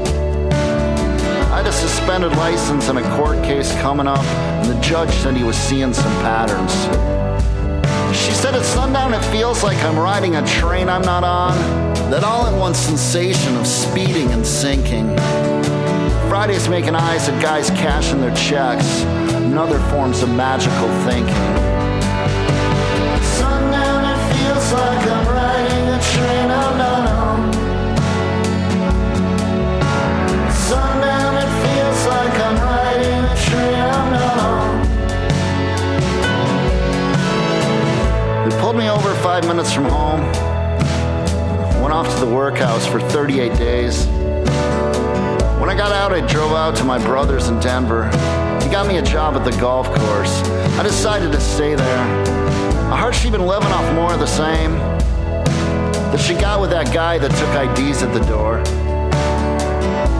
I 1.51 1.57
had 1.57 1.66
a 1.66 1.72
suspended 1.72 2.30
license 2.36 2.88
and 2.88 2.97
a 2.97 3.16
court 3.16 3.42
case 3.42 3.72
coming 3.80 4.07
up, 4.07 4.24
and 4.24 4.70
the 4.70 4.80
judge 4.80 5.11
said 5.11 5.36
he 5.36 5.42
was 5.42 5.57
seeing 5.57 5.92
some 5.92 6.12
patterns. 6.22 6.72
She 8.16 8.30
said 8.30 8.55
at 8.55 8.64
sundown 8.64 9.14
it 9.14 9.24
feels 9.32 9.64
like 9.64 9.78
I'm 9.78 9.99
riding 9.99 10.36
a 10.36 10.47
train 10.47 10.88
I'm 10.88 11.03
not 11.03 11.24
on, 11.24 11.59
that 12.12 12.22
all 12.22 12.47
at 12.47 12.57
once 12.57 12.78
sensation 12.78 13.57
of 13.57 13.66
speeding 13.66 14.30
and 14.30 14.47
sinking. 14.47 15.09
Fridays 16.28 16.68
making 16.68 16.94
eyes 16.94 17.28
at 17.28 17.42
guys 17.42 17.68
cashing 17.70 18.20
their 18.20 18.36
checks, 18.36 19.03
and 19.34 19.59
other 19.59 19.80
forms 19.90 20.22
of 20.22 20.30
magical 20.30 20.88
thinking. 21.05 21.75
five 39.36 39.48
minutes 39.48 39.70
from 39.70 39.84
home. 39.84 40.20
Went 41.82 41.92
off 41.92 42.09
to 42.14 42.24
the 42.24 42.34
workhouse 42.34 42.86
for 42.86 42.98
38 42.98 43.52
days. 43.59 44.07
When 45.61 45.68
I 45.68 45.74
got 45.76 45.92
out, 45.92 46.14
I 46.14 46.26
drove 46.26 46.52
out 46.52 46.74
to 46.76 46.84
my 46.84 46.98
brother's 47.04 47.48
in 47.48 47.61
Denver. 47.61 48.07
He 48.62 48.70
got 48.70 48.86
me 48.86 48.96
a 48.96 49.02
job 49.02 49.34
at 49.36 49.44
the 49.44 49.54
golf 49.61 49.88
course. 49.88 50.42
I 50.78 50.82
decided 50.82 51.32
to 51.32 51.40
stay 51.40 51.74
there. 51.74 51.98
I 52.90 52.98
heard 52.98 53.14
even 53.16 53.32
been 53.32 53.46
living 53.46 53.68
off 53.68 53.94
more 53.94 54.14
of 54.14 54.20
the 54.20 54.26
same 54.26 54.95
that 56.12 56.20
she 56.20 56.34
got 56.34 56.61
with 56.61 56.70
that 56.70 56.92
guy 56.92 57.18
that 57.18 57.30
took 57.30 57.78
IDs 57.78 58.02
at 58.02 58.12
the 58.12 58.24
door. 58.26 58.59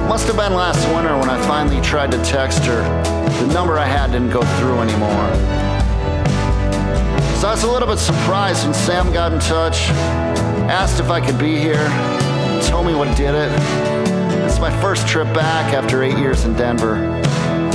Must 0.09 0.27
have 0.27 0.37
been 0.37 0.55
last 0.55 0.87
winter 0.95 1.17
when 1.17 1.29
I 1.29 1.41
finally 1.47 1.81
tried 1.81 2.11
to 2.13 2.23
text 2.25 2.65
her. 2.65 2.83
The 3.45 3.53
number 3.53 3.79
I 3.79 3.85
had 3.85 4.13
didn't 4.13 4.31
go 4.31 4.43
through 4.59 4.81
anymore. 4.81 5.67
So 7.37 7.49
I 7.49 7.51
was 7.53 7.65
a 7.65 7.71
little 7.71 7.89
bit 7.89 7.99
surprised 7.99 8.65
when 8.65 8.75
Sam 8.75 9.13
got 9.13 9.33
in 9.33 9.41
touch, 9.41 9.89
asked 10.69 11.01
if 11.01 11.11
I 11.11 11.21
could 11.21 11.39
be 11.39 11.57
here, 11.57 11.87
told 12.63 12.87
me 12.87 12.95
what 12.95 13.15
did 13.17 13.35
it. 13.35 13.53
It's 14.47 14.59
my 14.59 14.71
first 14.81 15.07
trip 15.07 15.27
back 15.35 15.75
after 15.75 16.03
eight 16.03 16.17
years 16.19 16.45
in 16.45 16.55
Denver. 16.55 16.97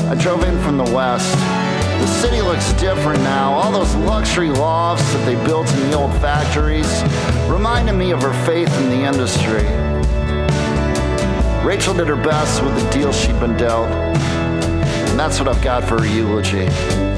I 0.09 0.15
drove 0.15 0.43
in 0.43 0.59
from 0.63 0.77
the 0.77 0.91
west. 0.95 1.31
The 1.35 2.07
city 2.07 2.41
looks 2.41 2.73
different 2.73 3.21
now. 3.21 3.53
All 3.53 3.71
those 3.71 3.93
luxury 3.95 4.49
lofts 4.49 5.13
that 5.13 5.25
they 5.25 5.35
built 5.45 5.71
in 5.73 5.91
the 5.91 5.93
old 5.93 6.11
factories 6.13 7.03
reminded 7.51 7.93
me 7.93 8.11
of 8.11 8.21
her 8.21 8.33
faith 8.45 8.73
in 8.79 8.89
the 8.89 9.03
industry. 9.03 9.63
Rachel 11.65 11.93
did 11.93 12.07
her 12.07 12.15
best 12.15 12.63
with 12.63 12.73
the 12.81 12.89
deal 12.89 13.11
she'd 13.11 13.39
been 13.39 13.57
dealt. 13.57 13.87
And 13.89 15.19
that's 15.19 15.39
what 15.39 15.49
I've 15.49 15.61
got 15.61 15.83
for 15.83 15.99
her 15.99 16.07
eulogy. 16.07 17.10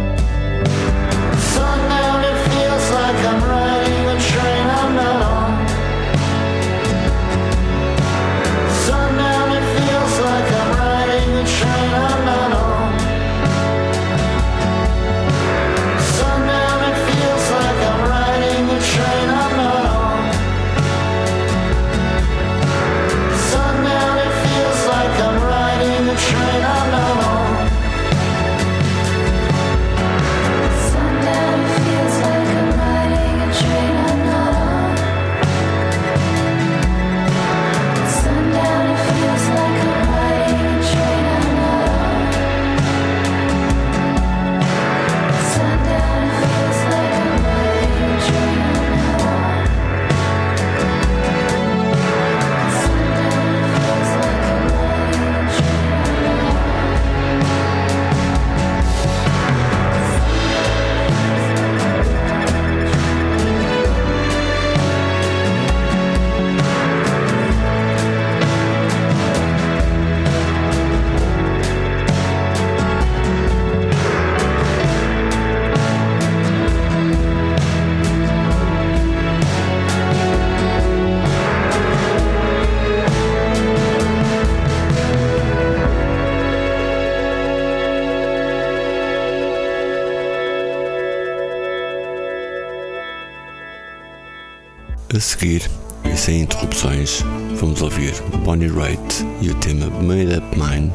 Seguir, 95.24 95.70
e 96.04 96.18
sem 96.18 96.42
interrupções, 96.42 97.24
vamos 97.60 97.82
ouvir 97.82 98.14
Bonnie 98.44 98.68
Raitt 98.68 99.26
e 99.42 99.50
o 99.50 99.56
tema 99.56 99.88
Made 100.02 100.38
Up 100.38 100.60
Mine, 100.60 100.92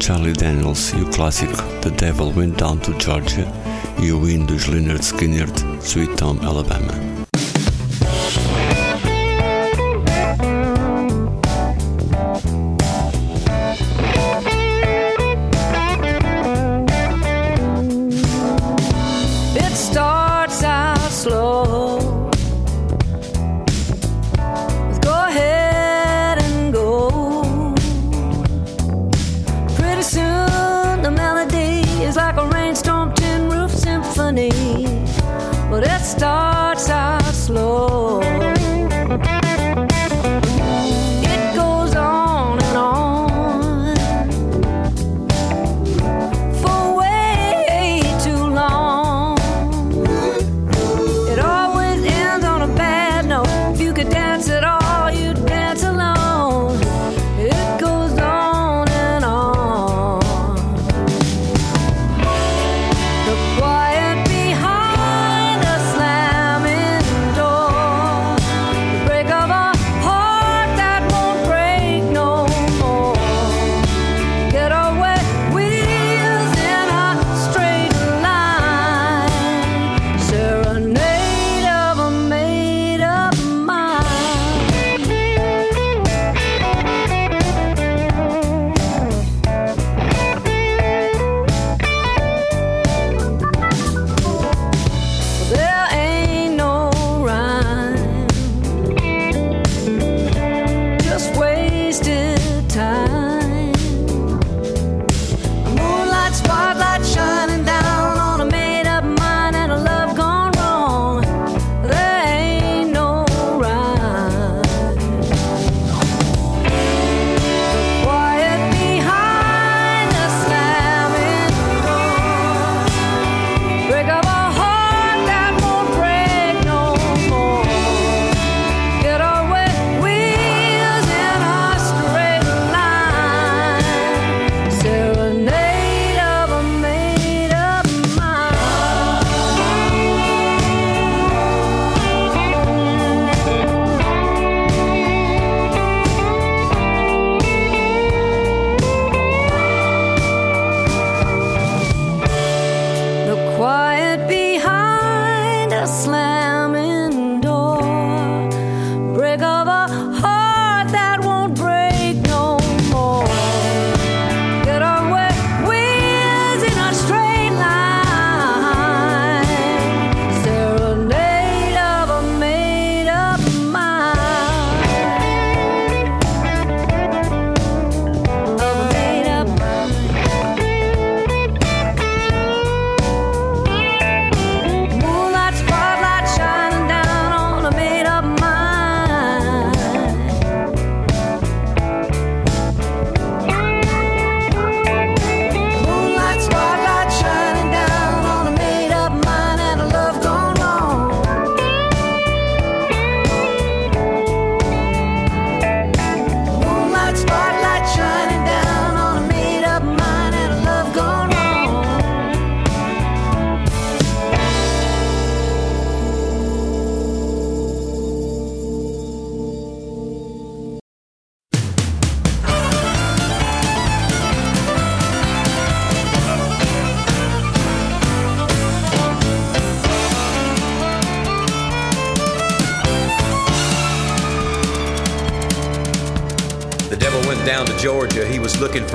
Charlie 0.00 0.32
Daniels 0.32 0.92
e 0.96 1.02
o 1.02 1.06
clássico 1.06 1.62
The 1.80 1.90
Devil 1.90 2.32
Went 2.36 2.56
Down 2.56 2.78
to 2.78 2.94
Georgia 2.98 3.46
e 4.00 4.10
o 4.10 4.28
hino 4.28 4.46
dos 4.46 4.66
Leonard 4.66 5.04
Skinner 5.04 5.48
Sweet 5.80 6.22
Home 6.22 6.44
Alabama. 6.44 7.11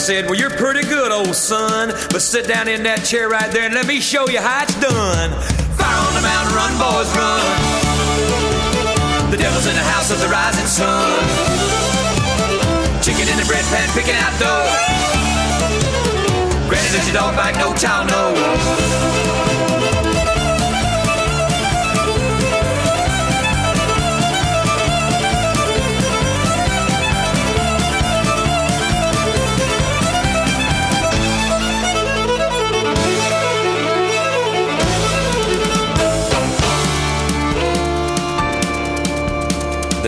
Said, 0.00 0.26
Well, 0.26 0.34
you're 0.34 0.50
pretty 0.50 0.82
good, 0.82 1.12
old 1.12 1.36
son. 1.36 1.90
But 2.10 2.22
sit 2.22 2.48
down 2.48 2.68
in 2.68 2.82
that 2.84 3.04
chair 3.04 3.28
right 3.28 3.50
there 3.52 3.64
and 3.64 3.74
let 3.74 3.86
me 3.86 4.00
show 4.00 4.28
you 4.28 4.40
how 4.40 4.64
it's 4.64 4.74
done. 4.80 5.30
Fire 5.76 6.00
on 6.08 6.14
the 6.16 6.24
mountain, 6.24 6.56
run, 6.56 6.72
boys, 6.80 7.10
run. 7.14 7.44
The 9.30 9.36
devil's 9.36 9.66
in 9.68 9.76
the 9.76 9.86
house 9.94 10.10
of 10.10 10.18
the 10.18 10.28
rising 10.28 10.66
sun. 10.66 11.20
Chicken 13.04 13.28
in 13.28 13.36
the 13.36 13.46
bread 13.46 13.64
pan, 13.68 13.88
picking 13.94 14.16
out 14.16 14.32
dough. 14.40 15.10
Does 16.92 17.06
your 17.06 17.22
dog 17.22 17.36
bite? 17.36 17.56
No 17.56 17.72
child, 17.76 18.08
no. 18.08 19.29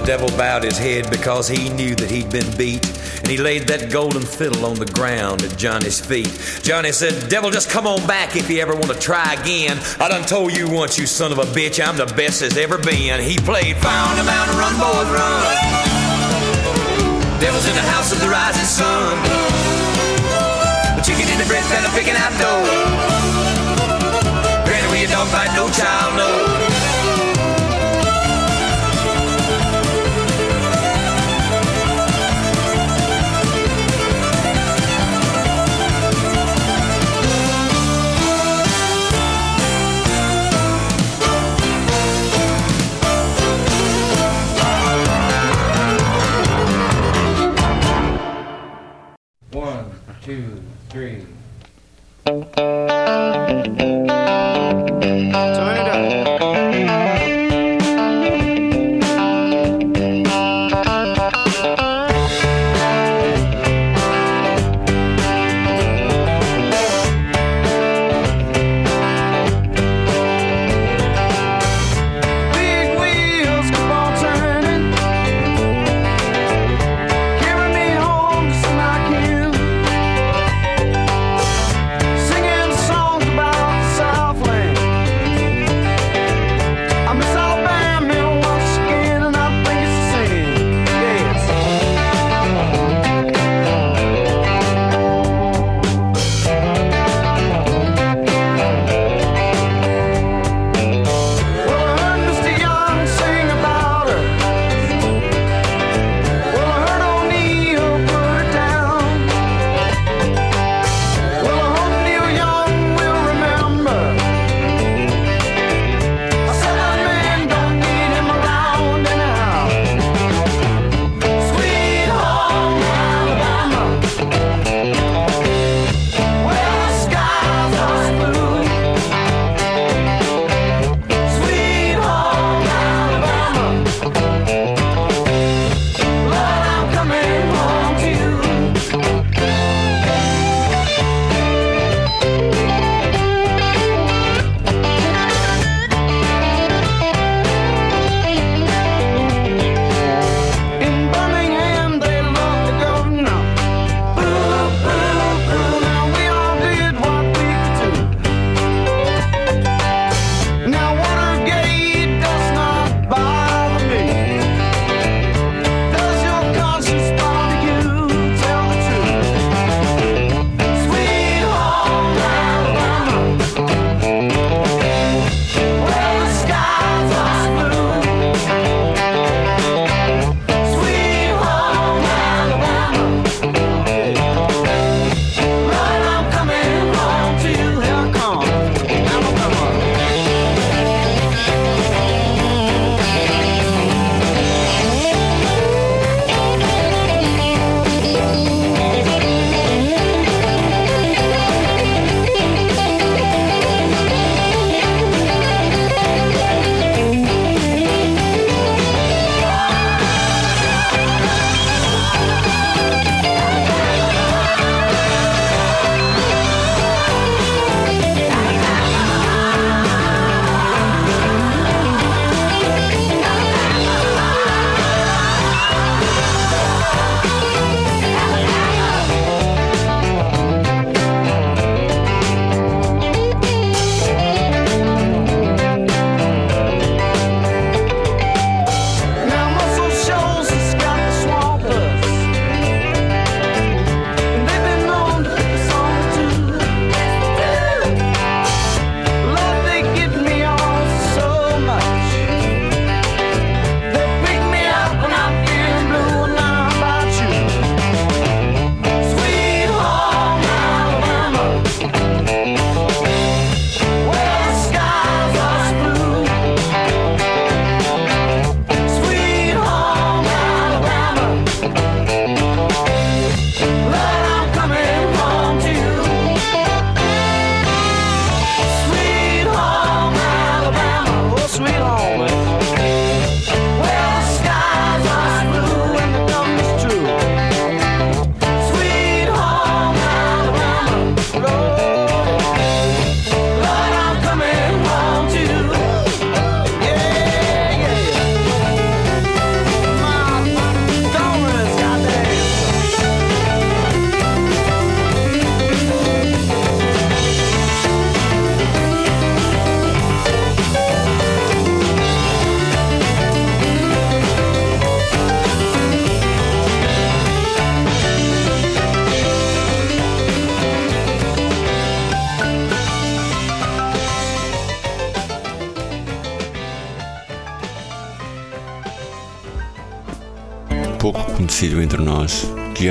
The 0.02 0.18
devil 0.18 0.36
bowed 0.36 0.64
his 0.64 0.78
head 0.78 1.08
because 1.10 1.46
he 1.46 1.70
knew 1.70 1.94
that 1.94 2.10
he'd 2.10 2.28
been 2.28 2.50
beat. 2.58 2.82
And 3.22 3.28
he 3.28 3.38
laid 3.38 3.70
that 3.70 3.86
golden 3.88 4.22
fiddle 4.22 4.66
on 4.66 4.74
the 4.74 4.90
ground 4.90 5.44
at 5.44 5.56
Johnny's 5.56 6.00
feet. 6.02 6.26
Johnny 6.66 6.90
said, 6.90 7.30
Devil, 7.30 7.52
just 7.52 7.70
come 7.70 7.86
on 7.86 8.04
back 8.04 8.34
if 8.34 8.50
you 8.50 8.58
ever 8.58 8.74
want 8.74 8.90
to 8.90 8.98
try 8.98 9.32
again. 9.34 9.78
I 10.00 10.08
done 10.08 10.26
told 10.26 10.58
you 10.58 10.68
once, 10.68 10.98
you 10.98 11.06
son 11.06 11.30
of 11.30 11.38
a 11.38 11.46
bitch, 11.54 11.78
I'm 11.78 11.96
the 11.96 12.12
best 12.18 12.40
there's 12.40 12.56
ever 12.56 12.78
been. 12.78 13.22
He 13.22 13.38
played 13.38 13.78
on 13.78 14.18
the 14.18 14.26
Mountain, 14.26 14.58
run, 14.58 14.74
boys, 14.74 15.06
run. 15.14 15.38
Devil's 17.38 17.68
in 17.70 17.76
the 17.78 17.86
house 17.94 18.10
of 18.10 18.18
the 18.18 18.26
rising 18.26 18.66
sun. 18.66 19.22
The 20.98 21.02
chicken 21.06 21.30
in 21.30 21.38
the 21.38 21.46
bread 21.46 21.62
pan, 21.70 21.86
picking 21.94 22.18
out 22.18 22.34
dough. 22.42 22.66
Granny, 24.66 24.98
your 24.98 25.10
dog 25.14 25.30
bite, 25.30 25.54
no 25.54 25.70
child, 25.70 26.18
no. 26.18 26.71
Three. 50.92 51.31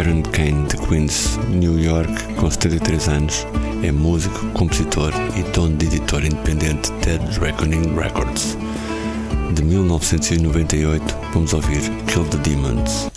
Kieran 0.01 0.23
Kane 0.23 0.67
de 0.67 0.77
Queens, 0.77 1.37
New 1.47 1.77
York, 1.77 2.33
com 2.33 2.49
73 2.49 3.07
anos, 3.07 3.45
é 3.83 3.91
músico, 3.91 4.47
compositor 4.47 5.13
e 5.37 5.43
dono 5.51 5.77
de 5.77 5.85
editora 5.85 6.25
independente 6.25 6.91
Dead 7.03 7.21
Reckoning 7.37 7.93
Records. 7.93 8.57
De 9.53 9.63
1998, 9.63 11.05
vamos 11.35 11.53
ouvir 11.53 11.81
Kill 12.07 12.25
the 12.25 12.37
Demons. 12.37 13.10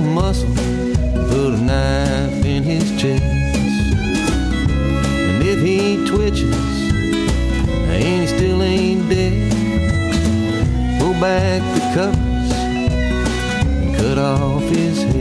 All 0.00 0.06
muscle, 0.06 0.54
put 1.28 1.54
a 1.54 1.60
knife 1.60 2.44
in 2.44 2.62
his 2.62 2.90
chest. 3.00 3.22
And 5.28 5.42
if 5.42 5.60
he 5.60 6.06
twitches 6.06 6.54
and 7.88 8.02
he 8.02 8.26
still 8.26 8.62
ain't 8.62 9.08
dead, 9.08 9.52
pull 11.00 11.14
back 11.20 11.60
the 11.74 11.80
covers 11.94 12.52
and 13.66 13.96
cut 13.96 14.18
off 14.18 14.62
his 14.64 15.02
head. 15.02 15.19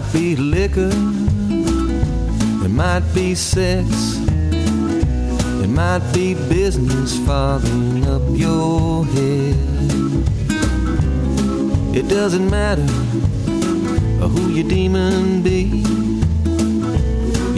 Might 0.00 0.12
be 0.12 0.36
liquor, 0.36 0.90
it 2.64 2.70
might 2.70 3.02
be 3.14 3.34
sex, 3.34 3.86
it 5.62 5.68
might 5.68 6.00
be 6.14 6.34
business 6.48 7.18
fogging 7.26 8.06
up 8.06 8.22
your 8.30 9.04
head. 9.04 9.56
It 11.94 12.08
doesn't 12.08 12.48
matter 12.48 12.82
who 12.82 14.50
your 14.50 14.68
demon 14.68 15.42
be, 15.42 15.84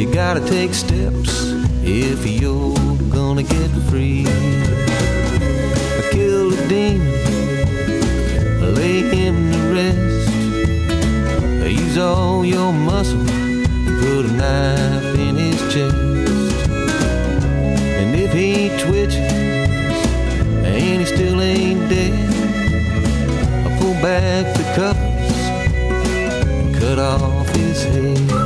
you 0.01 0.13
gotta 0.13 0.41
take 0.41 0.75
steps 0.75 1.53
if 1.85 2.27
you're 2.27 2.75
gonna 3.11 3.45
get 3.45 3.71
free. 3.89 4.25
Kill 6.11 6.51
the 6.51 6.67
demon, 6.69 7.09
lay 8.75 9.03
him 9.03 9.53
to 9.53 9.59
rest. 9.75 10.12
All 12.03 12.45
your 12.45 12.73
muscle 12.73 13.21
and 13.21 14.01
put 14.01 14.27
a 14.27 14.33
knife 14.33 15.19
in 15.19 15.37
his 15.37 15.61
chest. 15.73 15.95
And 17.99 18.17
if 18.17 18.33
he 18.33 18.71
twitches 18.77 19.17
and 20.67 21.01
he 21.01 21.05
still 21.05 21.41
ain't 21.41 21.89
dead, 21.89 22.13
I 23.67 23.79
pull 23.79 23.95
back 24.03 24.53
the 24.57 24.65
covers 24.75 25.37
and 26.49 26.75
cut 26.75 26.99
off 26.99 27.49
his 27.51 27.85
head. 27.85 28.42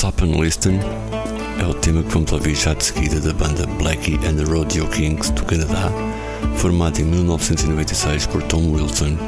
Stop 0.00 0.24
and 0.24 0.40
Listen 0.40 0.80
é 1.60 1.66
o 1.66 1.74
tema 1.74 2.02
que 2.02 2.08
vamos 2.08 2.32
ouvir 2.32 2.54
já 2.54 2.72
de 2.72 2.84
seguida 2.84 3.20
da 3.20 3.34
banda 3.34 3.66
Blackie 3.66 4.18
and 4.26 4.36
the 4.36 4.50
Rodeo 4.50 4.88
Kings 4.88 5.30
do 5.32 5.44
Canadá, 5.44 5.92
formada 6.56 7.02
em 7.02 7.04
1996 7.04 8.24
por 8.28 8.42
Tom 8.44 8.72
Wilson, 8.72 9.18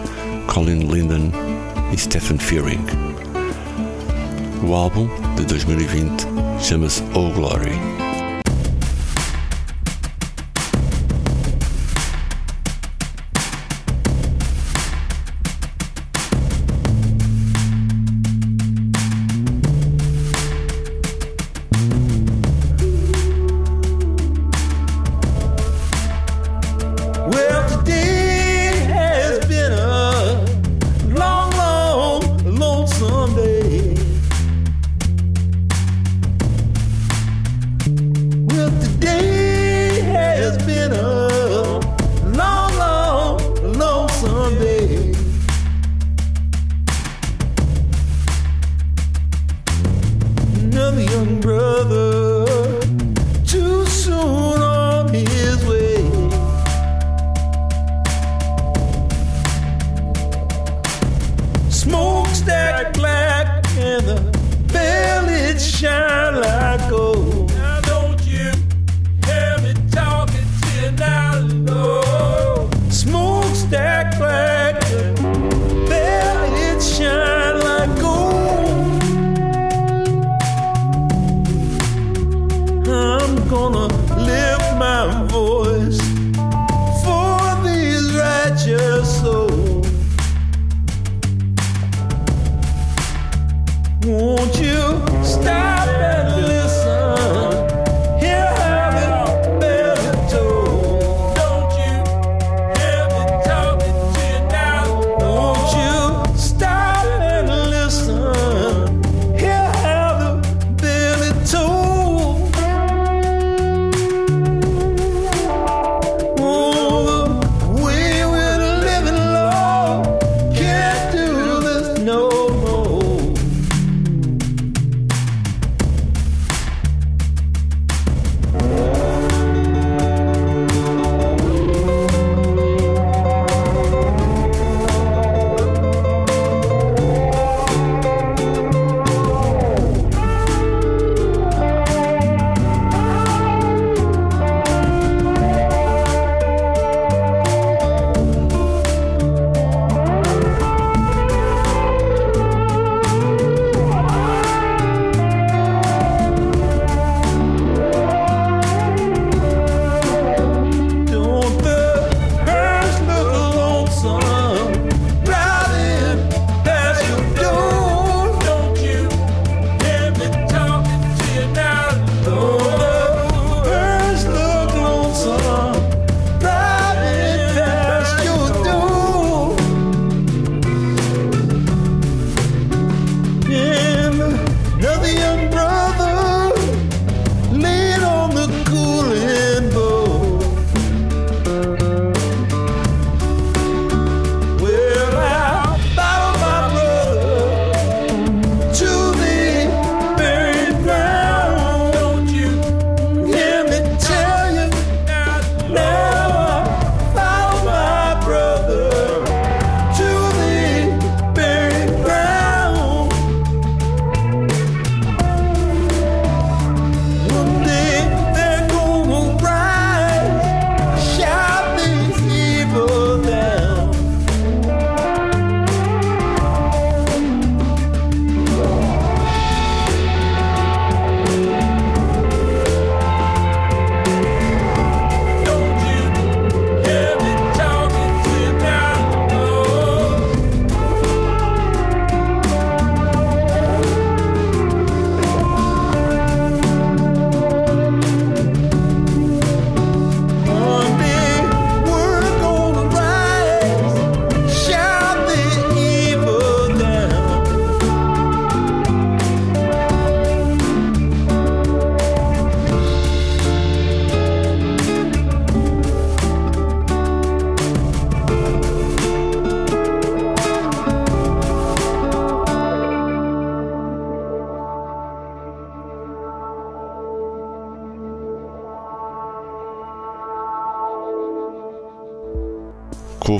Colin 0.46 0.86
Linden 0.86 1.30
e 1.92 1.98
Stephen 1.98 2.38
Fearing. 2.38 2.80
O 4.66 4.74
álbum, 4.74 5.10
de 5.36 5.44
2020, 5.44 6.26
chama-se 6.58 7.02
Oh 7.12 7.30
Glory. 7.32 8.01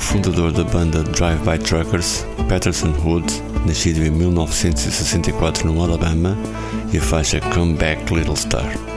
fundador 0.03 0.53
da 0.53 0.65
banda 0.65 1.03
Drive-By 1.03 1.59
Truckers, 1.59 2.27
Patterson 2.49 2.93
Hood, 3.05 3.33
nascido 3.67 4.03
em 4.03 4.11
1964 4.11 5.67
no 5.71 5.83
Alabama, 5.83 6.37
e 6.93 6.99
a 6.99 7.01
faixa 7.01 7.41
Come 7.55 7.75
Back 7.75 8.13
Little 8.13 8.37
Star. 8.37 8.92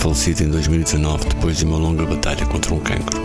falecido 0.00 0.44
em 0.44 0.48
2019 0.48 1.28
depois 1.28 1.58
de 1.58 1.64
uma 1.66 1.76
longa 1.76 2.06
batalha 2.06 2.46
contra 2.46 2.72
um 2.72 2.80
cancro. 2.80 3.19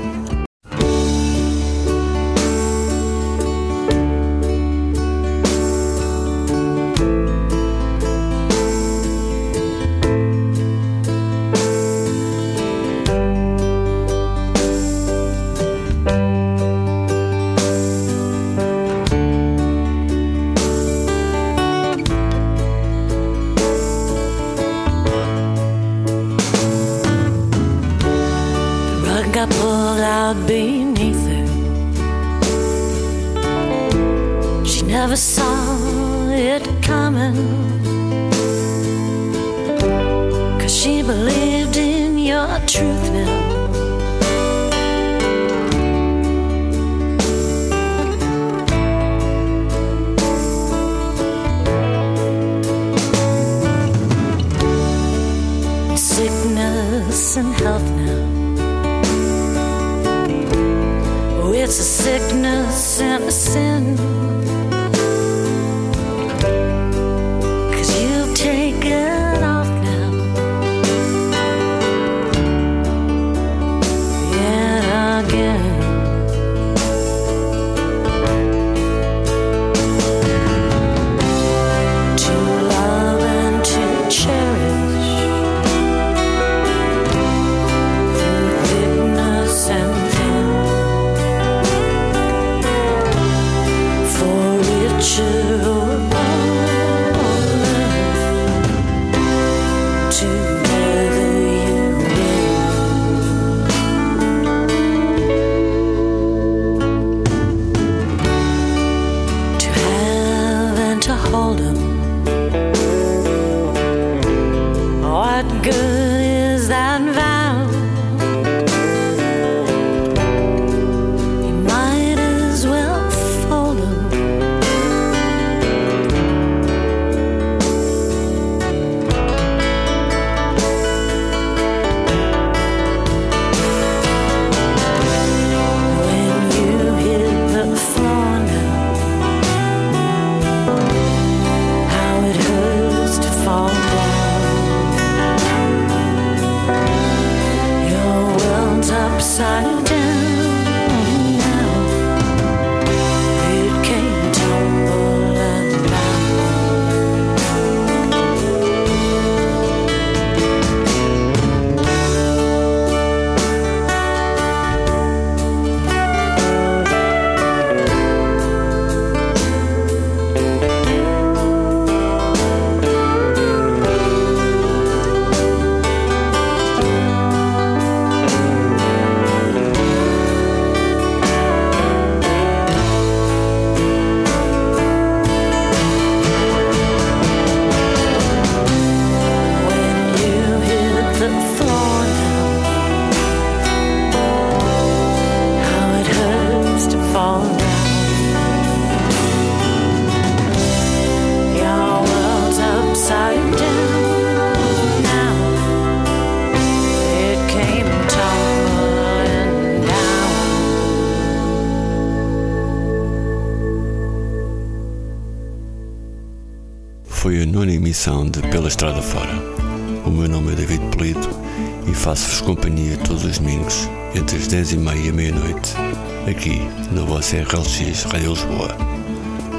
CRLX 227.28 228.04
Rádio 228.04 228.34
Lisboa. 228.34 228.68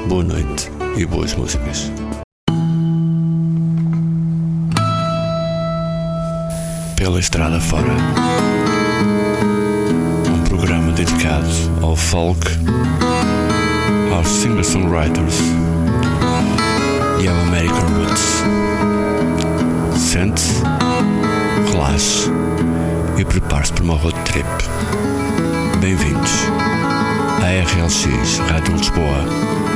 Boa 0.07 0.23
noite 0.23 0.71
e 0.95 1.05
boas 1.05 1.35
músicas. 1.35 1.91
Pela 6.95 7.19
Estrada 7.19 7.59
Fora. 7.59 7.91
Um 10.33 10.43
programa 10.45 10.93
dedicado 10.93 11.45
ao 11.81 11.93
folk, 11.97 12.39
aos 14.15 14.27
singer-songwriters 14.29 15.35
e 17.21 17.27
ao 17.27 17.35
American 17.35 17.85
Roots. 17.97 18.43
Sente-se, 19.99 20.63
relaxe 21.69 22.31
e 23.17 23.25
prepare-se 23.25 23.73
para 23.73 23.83
uma 23.83 23.95
road 23.95 24.17
trip. 24.21 24.47
Bem-vindos 25.81 26.76
na 27.47 27.63
RLX, 27.63 28.39
Rádio 28.39 28.75
Lisboa. 28.75 29.66